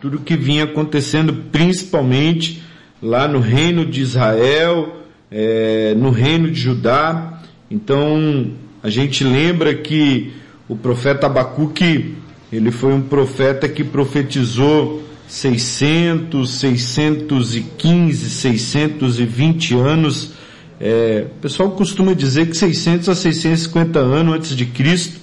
Tudo 0.00 0.20
que 0.20 0.36
vinha 0.36 0.62
acontecendo 0.62 1.34
principalmente 1.50 2.62
lá 3.02 3.26
no 3.26 3.40
reino 3.40 3.84
de 3.84 4.00
Israel, 4.00 5.02
é, 5.28 5.92
no 5.96 6.10
reino 6.10 6.48
de 6.48 6.60
Judá. 6.60 7.42
Então, 7.68 8.52
a 8.80 8.88
gente 8.88 9.24
lembra 9.24 9.74
que 9.74 10.34
o 10.68 10.76
profeta 10.76 11.26
Abacuque, 11.26 12.21
ele 12.52 12.70
foi 12.70 12.92
um 12.92 13.00
profeta 13.00 13.68
que 13.68 13.82
profetizou 13.82 15.02
600, 15.26 16.50
615, 16.58 18.30
620 18.30 19.74
anos. 19.74 20.32
É, 20.78 21.26
o 21.30 21.40
pessoal 21.40 21.70
costuma 21.70 22.12
dizer 22.12 22.48
que 22.48 22.56
600 22.56 23.08
a 23.08 23.14
650 23.14 23.98
anos 23.98 24.34
antes 24.34 24.54
de 24.54 24.66
Cristo, 24.66 25.18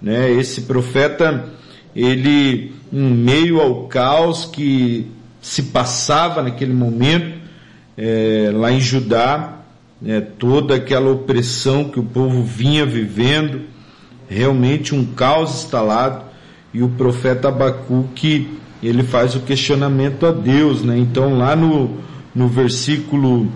né? 0.00 0.30
Esse 0.32 0.62
profeta, 0.62 1.50
ele, 1.94 2.72
em 2.90 3.10
meio 3.10 3.60
ao 3.60 3.86
caos 3.86 4.46
que 4.46 5.06
se 5.42 5.64
passava 5.64 6.42
naquele 6.42 6.72
momento, 6.72 7.38
é, 7.98 8.50
lá 8.54 8.72
em 8.72 8.80
Judá, 8.80 9.58
né, 10.00 10.20
toda 10.20 10.76
aquela 10.76 11.10
opressão 11.10 11.84
que 11.84 12.00
o 12.00 12.04
povo 12.04 12.42
vinha 12.42 12.86
vivendo, 12.86 13.62
realmente 14.28 14.94
um 14.94 15.04
caos 15.04 15.50
instalado, 15.50 16.29
e 16.72 16.82
o 16.82 16.88
profeta 16.88 17.48
Abacuque, 17.48 18.58
ele 18.82 19.02
faz 19.02 19.34
o 19.34 19.40
questionamento 19.40 20.24
a 20.26 20.32
Deus, 20.32 20.82
né? 20.82 20.96
Então 20.96 21.36
lá 21.36 21.54
no, 21.54 21.98
no 22.34 22.48
versículo 22.48 23.50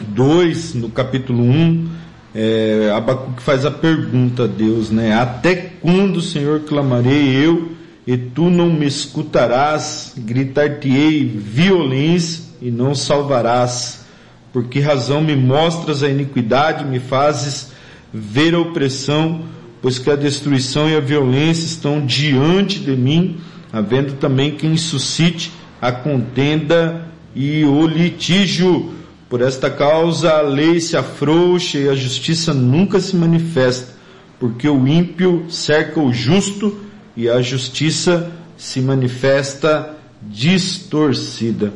2, 0.00 0.74
no 0.74 0.90
capítulo 0.90 1.42
1, 1.42 1.88
é, 2.34 2.92
Abacuque 2.94 3.42
faz 3.42 3.64
a 3.64 3.70
pergunta 3.70 4.44
a 4.44 4.46
Deus, 4.46 4.90
né? 4.90 5.14
Até 5.14 5.54
quando, 5.80 6.20
Senhor, 6.20 6.60
clamarei 6.60 7.34
eu 7.34 7.72
e 8.06 8.16
tu 8.16 8.50
não 8.50 8.68
me 8.68 8.86
escutarás? 8.86 10.14
Gritar-te-ei 10.18 11.24
violência 11.24 12.44
e 12.60 12.70
não 12.70 12.94
salvarás. 12.94 14.04
Por 14.52 14.64
que 14.64 14.80
razão 14.80 15.20
me 15.20 15.34
mostras 15.34 16.02
a 16.02 16.08
iniquidade, 16.08 16.84
me 16.84 17.00
fazes 17.00 17.72
ver 18.12 18.54
a 18.54 18.60
opressão, 18.60 19.42
pois 19.80 19.98
que 19.98 20.10
a 20.10 20.16
destruição 20.16 20.88
e 20.88 20.96
a 20.96 21.00
violência 21.00 21.64
estão 21.64 22.04
diante 22.04 22.80
de 22.80 22.96
mim, 22.96 23.38
havendo 23.72 24.14
também 24.14 24.52
quem 24.52 24.76
suscite 24.76 25.52
a 25.80 25.92
contenda 25.92 27.06
e 27.34 27.64
o 27.64 27.86
litígio. 27.86 28.94
Por 29.28 29.40
esta 29.40 29.70
causa 29.70 30.32
a 30.32 30.40
lei 30.40 30.80
se 30.80 30.96
afrouxa 30.96 31.78
e 31.78 31.88
a 31.88 31.94
justiça 31.94 32.54
nunca 32.54 33.00
se 33.00 33.16
manifesta, 33.16 33.94
porque 34.38 34.68
o 34.68 34.86
ímpio 34.86 35.46
cerca 35.48 36.00
o 36.00 36.12
justo 36.12 36.76
e 37.16 37.28
a 37.28 37.42
justiça 37.42 38.30
se 38.56 38.80
manifesta 38.80 39.94
distorcida. 40.22 41.72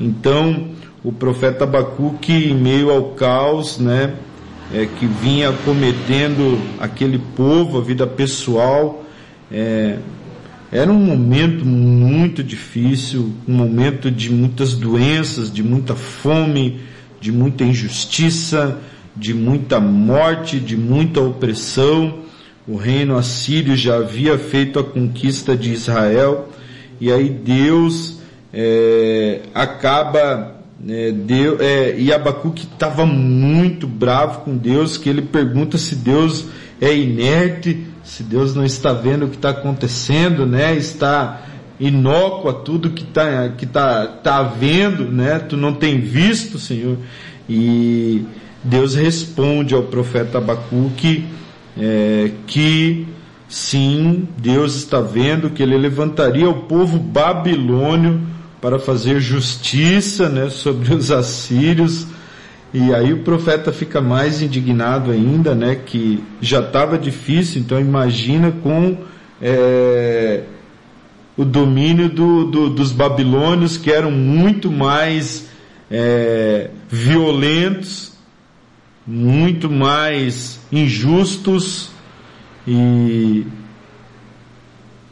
Então, 0.00 0.70
o 1.02 1.12
profeta 1.12 1.64
Abacuque, 1.64 2.32
em 2.32 2.54
meio 2.54 2.90
ao 2.90 3.10
caos, 3.10 3.78
né, 3.78 4.14
é, 4.72 4.86
que 4.86 5.06
vinha 5.06 5.52
cometendo 5.64 6.60
aquele 6.80 7.18
povo, 7.18 7.78
a 7.78 7.80
vida 7.80 8.06
pessoal, 8.06 9.04
é, 9.50 9.98
era 10.72 10.90
um 10.90 10.98
momento 10.98 11.64
muito 11.64 12.42
difícil, 12.42 13.32
um 13.46 13.54
momento 13.54 14.10
de 14.10 14.32
muitas 14.32 14.74
doenças, 14.74 15.52
de 15.52 15.62
muita 15.62 15.94
fome, 15.94 16.80
de 17.20 17.30
muita 17.30 17.64
injustiça, 17.64 18.78
de 19.14 19.32
muita 19.32 19.78
morte, 19.80 20.58
de 20.58 20.76
muita 20.76 21.20
opressão. 21.20 22.18
O 22.66 22.76
reino 22.76 23.16
assírio 23.16 23.76
já 23.76 23.96
havia 23.96 24.36
feito 24.36 24.78
a 24.78 24.84
conquista 24.84 25.56
de 25.56 25.72
Israel 25.72 26.48
e 27.00 27.12
aí 27.12 27.28
Deus 27.28 28.18
é, 28.52 29.42
acaba 29.54 30.55
é, 30.88 31.10
Deus, 31.10 31.60
é, 31.60 31.98
e 31.98 32.12
Abacuque 32.12 32.64
estava 32.64 33.06
muito 33.06 33.86
bravo 33.86 34.40
com 34.40 34.56
Deus, 34.56 34.98
que 34.98 35.08
ele 35.08 35.22
pergunta 35.22 35.78
se 35.78 35.94
Deus 35.94 36.46
é 36.80 36.94
inerte, 36.94 37.86
se 38.04 38.22
Deus 38.22 38.54
não 38.54 38.64
está 38.64 38.92
vendo 38.92 39.24
o 39.24 39.28
que 39.28 39.36
está 39.36 39.50
acontecendo, 39.50 40.46
né? 40.46 40.76
Está 40.76 41.42
inócuo 41.80 42.50
a 42.50 42.54
tudo 42.54 42.90
que 42.90 43.02
está 43.02 43.48
que 43.48 43.66
tá, 43.66 44.06
tá 44.06 44.42
vendo, 44.42 45.10
né? 45.10 45.38
Tu 45.38 45.56
não 45.56 45.72
tem 45.72 46.00
visto, 46.00 46.58
Senhor. 46.58 46.98
E 47.48 48.24
Deus 48.62 48.94
responde 48.94 49.74
ao 49.74 49.84
profeta 49.84 50.38
Abacuque 50.38 51.24
é, 51.78 52.30
que 52.46 53.06
sim, 53.48 54.28
Deus 54.38 54.76
está 54.76 55.00
vendo 55.00 55.50
que 55.50 55.62
ele 55.62 55.76
levantaria 55.76 56.48
o 56.48 56.62
povo 56.62 56.98
babilônio 56.98 58.35
para 58.66 58.80
fazer 58.80 59.20
justiça 59.20 60.28
né, 60.28 60.50
sobre 60.50 60.92
os 60.92 61.12
assírios. 61.12 62.04
E 62.74 62.92
aí 62.92 63.12
o 63.12 63.18
profeta 63.18 63.72
fica 63.72 64.00
mais 64.00 64.42
indignado 64.42 65.12
ainda, 65.12 65.54
né, 65.54 65.76
que 65.76 66.20
já 66.40 66.58
estava 66.58 66.98
difícil, 66.98 67.60
então 67.60 67.78
imagina 67.78 68.50
com 68.50 68.98
é, 69.40 70.42
o 71.36 71.44
domínio 71.44 72.08
do, 72.08 72.44
do, 72.46 72.68
dos 72.68 72.90
babilônios 72.90 73.76
que 73.76 73.92
eram 73.92 74.10
muito 74.10 74.68
mais 74.68 75.48
é, 75.88 76.70
violentos, 76.90 78.14
muito 79.06 79.70
mais 79.70 80.58
injustos 80.72 81.88
e 82.66 83.46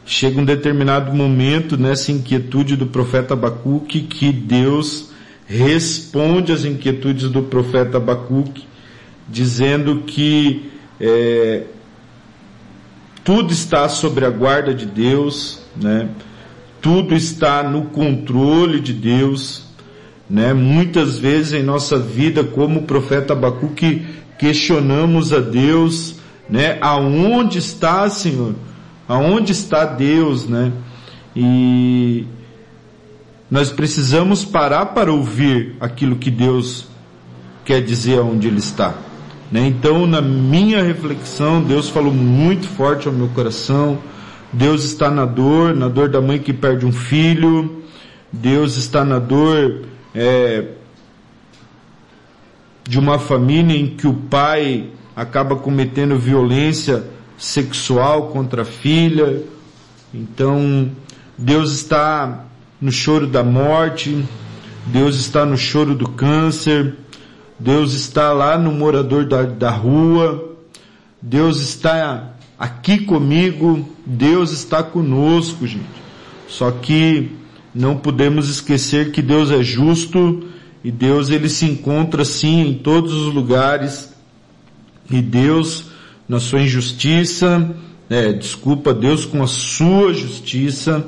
chega 0.05 0.39
um 0.39 0.45
determinado 0.45 1.11
momento 1.13 1.75
nessa 1.77 2.11
inquietude 2.11 2.75
do 2.75 2.85
profeta 2.85 3.33
Abacuque 3.33 4.01
que 4.01 4.31
Deus 4.31 5.09
responde 5.47 6.51
às 6.51 6.63
inquietudes 6.63 7.29
do 7.29 7.41
profeta 7.41 7.97
Abacuque, 7.97 8.65
dizendo 9.27 10.03
que 10.05 10.69
é, 10.99 11.63
tudo 13.23 13.51
está 13.51 13.89
sobre 13.89 14.25
a 14.25 14.29
guarda 14.29 14.73
de 14.73 14.85
Deus, 14.85 15.59
né? 15.75 16.09
tudo 16.81 17.15
está 17.15 17.63
no 17.63 17.85
controle 17.85 18.79
de 18.79 18.93
Deus. 18.93 19.65
Né? 20.29 20.53
Muitas 20.53 21.17
vezes 21.17 21.53
em 21.53 21.63
nossa 21.63 21.97
vida, 21.97 22.43
como 22.43 22.81
o 22.81 22.83
profeta 22.83 23.33
Abacuque, 23.33 24.05
questionamos 24.37 25.33
a 25.33 25.39
Deus, 25.39 26.15
né? 26.47 26.77
aonde 26.81 27.57
está, 27.57 28.07
Senhor? 28.09 28.53
Aonde 29.07 29.51
está 29.51 29.85
Deus, 29.85 30.47
né? 30.47 30.71
E 31.35 32.25
nós 33.49 33.71
precisamos 33.71 34.43
parar 34.43 34.87
para 34.87 35.11
ouvir 35.11 35.75
aquilo 35.79 36.15
que 36.15 36.31
Deus 36.31 36.87
quer 37.63 37.81
dizer 37.81 38.19
aonde 38.19 38.47
Ele 38.47 38.59
está. 38.59 38.95
Né? 39.51 39.67
Então, 39.67 40.07
na 40.07 40.21
minha 40.21 40.83
reflexão, 40.83 41.61
Deus 41.61 41.89
falou 41.89 42.13
muito 42.13 42.67
forte 42.67 43.07
ao 43.07 43.13
meu 43.13 43.27
coração 43.29 43.99
Deus 44.55 44.85
está 44.85 45.11
na 45.11 45.25
dor, 45.25 45.75
na 45.75 45.89
dor 45.89 46.07
da 46.07 46.21
mãe 46.21 46.39
que 46.39 46.53
perde 46.53 46.85
um 46.85 46.91
filho. 46.91 47.83
Deus 48.31 48.77
está 48.77 49.03
na 49.03 49.19
dor 49.19 49.81
é, 50.13 50.65
de 52.87 52.97
uma 52.97 53.19
família 53.19 53.77
em 53.77 53.87
que 53.87 54.07
o 54.07 54.13
pai 54.13 54.91
acaba 55.13 55.57
cometendo 55.57 56.17
violência 56.17 57.03
sexual 57.37 58.27
contra 58.27 58.61
a 58.63 58.65
filha. 58.65 59.43
Então, 60.13 60.91
Deus 61.37 61.73
está 61.73 62.45
no 62.79 62.91
choro 62.91 63.27
da 63.27 63.43
morte, 63.43 64.23
Deus 64.85 65.15
está 65.15 65.45
no 65.45 65.57
choro 65.57 65.95
do 65.95 66.09
câncer, 66.09 66.95
Deus 67.59 67.93
está 67.93 68.31
lá 68.31 68.57
no 68.57 68.71
morador 68.71 69.25
da, 69.25 69.43
da 69.43 69.71
rua, 69.71 70.55
Deus 71.21 71.59
está 71.59 72.35
aqui 72.57 72.99
comigo, 72.99 73.87
Deus 74.05 74.51
está 74.51 74.83
conosco, 74.83 75.65
gente. 75.65 76.05
Só 76.47 76.71
que 76.71 77.31
não 77.73 77.97
podemos 77.97 78.49
esquecer 78.49 79.11
que 79.11 79.21
Deus 79.21 79.51
é 79.51 79.63
justo 79.63 80.47
e 80.83 80.91
Deus 80.91 81.29
ele 81.29 81.49
se 81.49 81.65
encontra 81.65 82.23
sim 82.23 82.61
em 82.61 82.73
todos 82.75 83.13
os 83.13 83.33
lugares. 83.33 84.13
E 85.09 85.21
Deus 85.21 85.85
na 86.27 86.39
sua 86.39 86.61
injustiça, 86.61 87.75
é, 88.09 88.33
desculpa, 88.33 88.93
Deus 88.93 89.25
com 89.25 89.41
a 89.41 89.47
sua 89.47 90.13
justiça, 90.13 91.05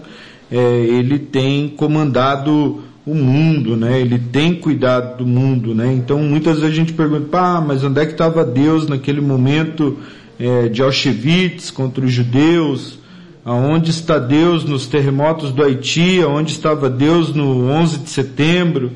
é, 0.51 0.57
ele 0.57 1.19
tem 1.19 1.67
comandado 1.67 2.83
o 3.05 3.15
mundo, 3.15 3.77
né? 3.77 4.01
Ele 4.01 4.19
tem 4.19 4.53
cuidado 4.53 5.19
do 5.19 5.25
mundo, 5.25 5.73
né? 5.73 5.93
Então 5.93 6.19
muitas 6.19 6.59
vezes 6.59 6.73
a 6.73 6.75
gente 6.75 6.93
pergunta, 6.93 7.27
pá, 7.29 7.61
mas 7.65 7.83
onde 7.83 8.01
é 8.01 8.05
que 8.05 8.11
estava 8.11 8.43
Deus 8.43 8.87
naquele 8.87 9.21
momento 9.21 9.97
é, 10.37 10.67
de 10.67 10.81
Auschwitz 10.81 11.71
contra 11.71 12.05
os 12.05 12.11
judeus? 12.11 12.99
Aonde 13.45 13.91
está 13.91 14.19
Deus 14.19 14.65
nos 14.65 14.87
terremotos 14.87 15.53
do 15.53 15.63
Haiti? 15.63 16.21
Aonde 16.21 16.51
estava 16.51 16.89
Deus 16.89 17.33
no 17.33 17.69
11 17.69 17.99
de 17.99 18.09
setembro? 18.09 18.91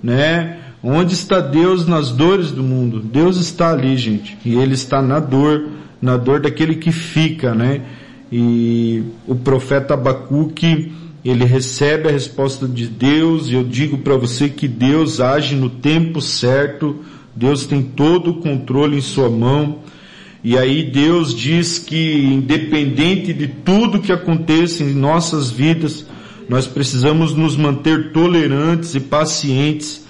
Né? 0.00 0.58
Onde 0.82 1.14
está 1.14 1.40
Deus 1.40 1.86
nas 1.86 2.10
dores 2.10 2.50
do 2.50 2.62
mundo? 2.62 3.00
Deus 3.00 3.36
está 3.36 3.72
ali, 3.72 3.96
gente. 3.96 4.36
E 4.44 4.54
Ele 4.54 4.74
está 4.74 5.02
na 5.02 5.18
dor, 5.18 5.68
na 6.00 6.16
dor 6.16 6.40
daquele 6.40 6.76
que 6.76 6.92
fica, 6.92 7.54
né? 7.54 7.82
E 8.30 9.02
o 9.26 9.34
profeta 9.34 9.94
Abacuque, 9.94 10.92
ele 11.24 11.44
recebe 11.44 12.08
a 12.08 12.12
resposta 12.12 12.68
de 12.68 12.86
Deus, 12.86 13.48
e 13.48 13.54
eu 13.54 13.64
digo 13.64 13.98
para 13.98 14.16
você 14.16 14.48
que 14.48 14.68
Deus 14.68 15.20
age 15.20 15.56
no 15.56 15.68
tempo 15.68 16.20
certo, 16.20 16.96
Deus 17.34 17.66
tem 17.66 17.82
todo 17.82 18.30
o 18.30 18.34
controle 18.34 18.96
em 18.96 19.00
sua 19.00 19.28
mão, 19.28 19.80
e 20.42 20.56
aí 20.56 20.84
Deus 20.84 21.34
diz 21.34 21.80
que 21.80 22.24
independente 22.24 23.32
de 23.32 23.48
tudo 23.48 24.00
que 24.00 24.12
aconteça 24.12 24.84
em 24.84 24.94
nossas 24.94 25.50
vidas, 25.50 26.06
nós 26.48 26.68
precisamos 26.68 27.34
nos 27.34 27.56
manter 27.56 28.12
tolerantes 28.12 28.94
e 28.94 29.00
pacientes, 29.00 30.05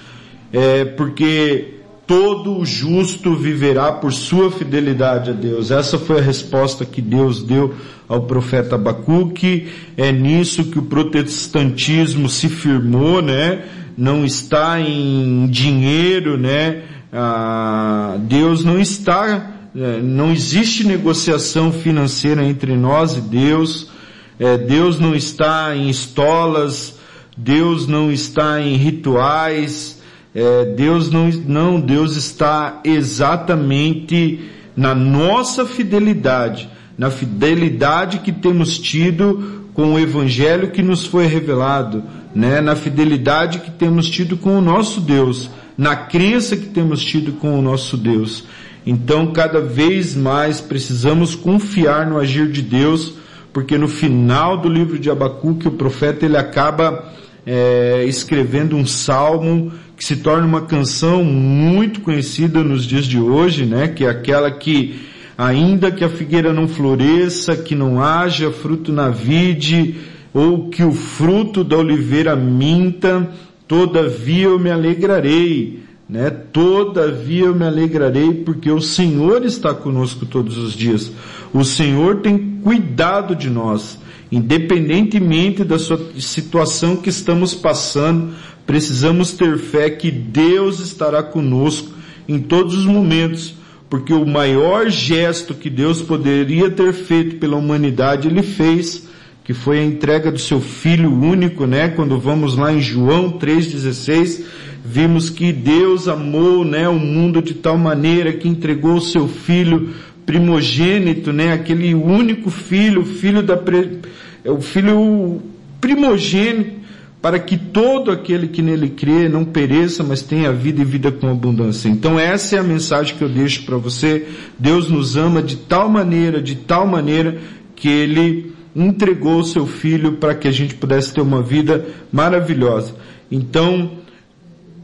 é, 0.53 0.84
porque 0.84 1.76
todo 2.07 2.64
justo 2.64 3.34
viverá 3.34 3.92
por 3.92 4.12
sua 4.12 4.51
fidelidade 4.51 5.30
a 5.30 5.32
Deus. 5.32 5.70
Essa 5.70 5.99
foi 5.99 6.18
a 6.18 6.22
resposta 6.22 6.84
que 6.84 7.03
Deus 7.03 7.42
deu 7.42 7.74
ao 8.09 8.22
profeta 8.22 8.76
Abacuque. 8.76 9.68
É 9.97 10.12
nisso 10.12 10.64
que 10.64 10.78
o 10.78 10.82
protestantismo 10.82 12.28
se 12.28 12.49
firmou, 12.49 13.20
né? 13.20 13.64
Não 13.99 14.24
está 14.24 14.80
em 14.80 15.49
dinheiro, 15.49 16.36
né? 16.36 16.82
Ah, 17.12 18.16
Deus 18.20 18.62
não 18.64 18.78
está, 18.78 19.51
é, 19.74 20.01
não 20.03 20.30
existe 20.30 20.86
negociação 20.86 21.72
financeira 21.72 22.44
entre 22.44 22.76
nós 22.76 23.16
e 23.16 23.20
Deus. 23.20 23.90
É, 24.38 24.59
Deus 24.59 25.01
não 25.01 25.14
está 25.14 25.74
em 25.74 25.88
estolas, 25.88 26.99
Deus 27.36 27.86
não 27.86 28.12
está 28.12 28.61
em 28.61 28.76
rituais, 28.76 29.95
é, 30.39 30.66
Deus 30.66 31.11
não, 31.11 31.30
não, 31.30 31.80
Deus 31.80 32.14
está 32.14 32.82
exatamente 32.84 34.39
na 34.76 34.95
nossa 34.95 35.64
fidelidade, 35.64 36.68
na 36.99 37.11
fidelidade 37.11 38.18
que 38.18 38.30
temos 38.30 38.78
tido 38.78 39.70
com 39.72 39.95
o 39.95 39.99
evangelho 39.99 40.72
que 40.72 40.82
nos 40.82 41.07
foi 41.07 41.24
revelado, 41.26 42.05
né? 42.34 42.61
Na 42.61 42.76
fidelidade 42.76 43.61
que 43.61 43.70
temos 43.70 44.11
tido 44.11 44.37
com 44.37 44.59
o 44.59 44.61
nosso 44.61 45.01
Deus, 45.01 45.49
na 45.76 45.97
crença 45.97 46.55
que 46.55 46.66
temos 46.66 47.03
tido 47.03 47.32
com 47.32 47.59
o 47.59 47.62
nosso 47.62 47.97
Deus. 47.97 48.45
Então, 48.87 49.32
cada 49.32 49.62
vez 49.62 50.14
mais 50.14 50.61
precisamos 50.61 51.34
confiar 51.34 52.07
no 52.07 52.18
agir 52.18 52.53
de 52.53 52.61
Deus, 52.61 53.14
porque 53.55 53.78
no 53.78 53.89
final 53.89 54.59
do 54.59 54.68
livro 54.68 54.99
de 54.99 55.09
Abacuque, 55.09 55.66
o 55.66 55.72
profeta 55.72 56.26
ele 56.26 56.37
acaba 56.37 57.11
é, 57.47 58.05
escrevendo 58.07 58.76
um 58.76 58.84
salmo 58.84 59.72
que 59.97 60.05
se 60.05 60.16
torna 60.16 60.47
uma 60.47 60.62
canção 60.62 61.24
muito 61.24 62.01
conhecida 62.01 62.62
nos 62.62 62.84
dias 62.84 63.07
de 63.07 63.18
hoje, 63.18 63.64
né? 63.64 63.88
Que 63.88 64.05
é 64.05 64.09
aquela 64.09 64.51
que 64.51 65.01
ainda 65.36 65.90
que 65.90 66.05
a 66.05 66.09
figueira 66.09 66.53
não 66.53 66.68
floresça, 66.68 67.57
que 67.57 67.74
não 67.74 68.03
haja 68.03 68.51
fruto 68.51 68.92
na 68.92 69.09
vide, 69.09 69.97
ou 70.32 70.68
que 70.68 70.82
o 70.82 70.92
fruto 70.92 71.64
da 71.64 71.78
oliveira 71.78 72.36
minta, 72.36 73.30
todavia 73.66 74.44
eu 74.44 74.59
me 74.59 74.70
alegrarei, 74.70 75.80
né? 76.09 76.30
Todavia 76.30 77.47
eu 77.47 77.55
me 77.55 77.64
alegrarei, 77.64 78.32
porque 78.32 78.70
o 78.70 78.80
Senhor 78.80 79.44
está 79.44 79.74
conosco 79.74 80.26
todos 80.26 80.59
os 80.59 80.74
dias. 80.74 81.11
O 81.53 81.64
Senhor 81.64 82.20
tem 82.20 82.61
cuidado 82.62 83.34
de 83.34 83.49
nós, 83.49 83.99
independentemente 84.30 85.64
da 85.64 85.78
sua 85.78 85.99
situação 86.18 86.97
que 86.97 87.09
estamos 87.09 87.55
passando, 87.55 88.34
precisamos 88.67 89.33
ter 89.33 89.57
fé 89.59 89.89
que 89.89 90.11
Deus 90.11 90.81
estará 90.81 91.23
conosco 91.23 91.91
em 92.29 92.41
todos 92.41 92.75
os 92.75 92.85
momentos, 92.85 93.55
porque 93.89 94.12
o 94.12 94.27
maior 94.27 94.91
gesto 94.91 95.55
que 95.55 95.71
Deus 95.71 96.03
poderia 96.03 96.69
ter 96.71 96.93
feito 96.93 97.37
pela 97.37 97.57
humanidade, 97.57 98.27
Ele 98.27 98.43
fez, 98.43 99.09
que 99.45 99.55
foi 99.55 99.79
a 99.79 99.85
entrega 99.85 100.33
do 100.33 100.41
seu 100.41 100.61
Filho 100.61 101.12
único, 101.12 101.67
né? 101.67 101.89
Quando 101.89 102.19
vamos 102.19 102.57
lá 102.57 102.73
em 102.73 102.81
João 102.81 103.39
3,16, 103.39 104.43
vimos 104.85 105.31
que 105.31 105.53
Deus 105.53 106.09
amou, 106.09 106.64
né, 106.64 106.89
o 106.89 106.99
mundo 106.99 107.41
de 107.41 107.55
tal 107.55 107.79
maneira 107.79 108.33
que 108.33 108.49
entregou 108.49 108.95
o 108.95 109.01
seu 109.01 109.29
Filho 109.29 109.95
primogênito, 110.27 111.33
né? 111.33 111.53
Aquele 111.53 111.95
único 111.95 112.51
filho, 112.51 113.05
filho 113.05 113.41
da, 113.41 113.57
pre... 113.57 114.01
é 114.45 114.51
o 114.51 114.61
filho 114.61 115.41
primogênito, 115.81 116.86
para 117.21 117.39
que 117.39 117.57
todo 117.57 118.11
aquele 118.11 118.47
que 118.47 118.62
nele 118.62 118.91
crê 118.91 119.29
não 119.29 119.45
pereça, 119.45 120.05
mas 120.05 120.23
tenha 120.23 120.53
vida 120.53 120.83
e 120.83 120.85
vida 120.85 121.11
com 121.11 121.29
abundância. 121.29 121.89
Então 121.89 122.19
essa 122.19 122.57
é 122.57 122.59
a 122.59 122.62
mensagem 122.62 123.17
que 123.17 123.23
eu 123.23 123.29
deixo 123.29 123.64
para 123.64 123.77
você. 123.77 124.29
Deus 124.59 124.89
nos 124.89 125.17
ama 125.17 125.43
de 125.43 125.57
tal 125.57 125.89
maneira, 125.89 126.41
de 126.41 126.55
tal 126.55 126.87
maneira, 126.87 127.39
que 127.75 127.89
Ele 127.89 128.53
entregou 128.75 129.41
o 129.41 129.45
seu 129.45 129.67
Filho 129.67 130.12
para 130.12 130.35
que 130.35 130.47
a 130.47 130.53
gente 130.53 130.75
pudesse 130.75 131.12
ter 131.12 131.21
uma 131.21 131.43
vida 131.43 131.87
maravilhosa. 132.12 132.95
Então, 133.31 133.93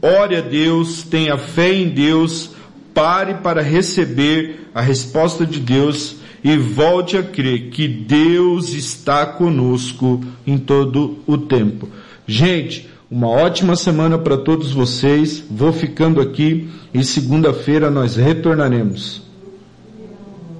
ore 0.01 0.35
a 0.35 0.41
Deus, 0.41 1.03
tenha 1.03 1.37
fé 1.37 1.73
em 1.73 1.89
Deus, 1.89 2.51
pare 2.93 3.35
para 3.35 3.61
receber 3.61 4.67
a 4.73 4.81
resposta 4.81 5.45
de 5.45 5.59
Deus 5.59 6.17
e 6.43 6.57
volte 6.57 7.15
a 7.15 7.23
crer 7.23 7.69
que 7.69 7.87
Deus 7.87 8.73
está 8.73 9.25
conosco 9.25 10.19
em 10.45 10.57
todo 10.57 11.19
o 11.25 11.37
tempo. 11.37 11.87
Gente, 12.25 12.89
uma 13.11 13.27
ótima 13.27 13.75
semana 13.75 14.17
para 14.17 14.37
todos 14.37 14.71
vocês. 14.71 15.43
Vou 15.49 15.71
ficando 15.73 16.21
aqui 16.21 16.69
e 16.93 17.03
segunda-feira 17.03 17.91
nós 17.91 18.15
retornaremos. 18.15 19.21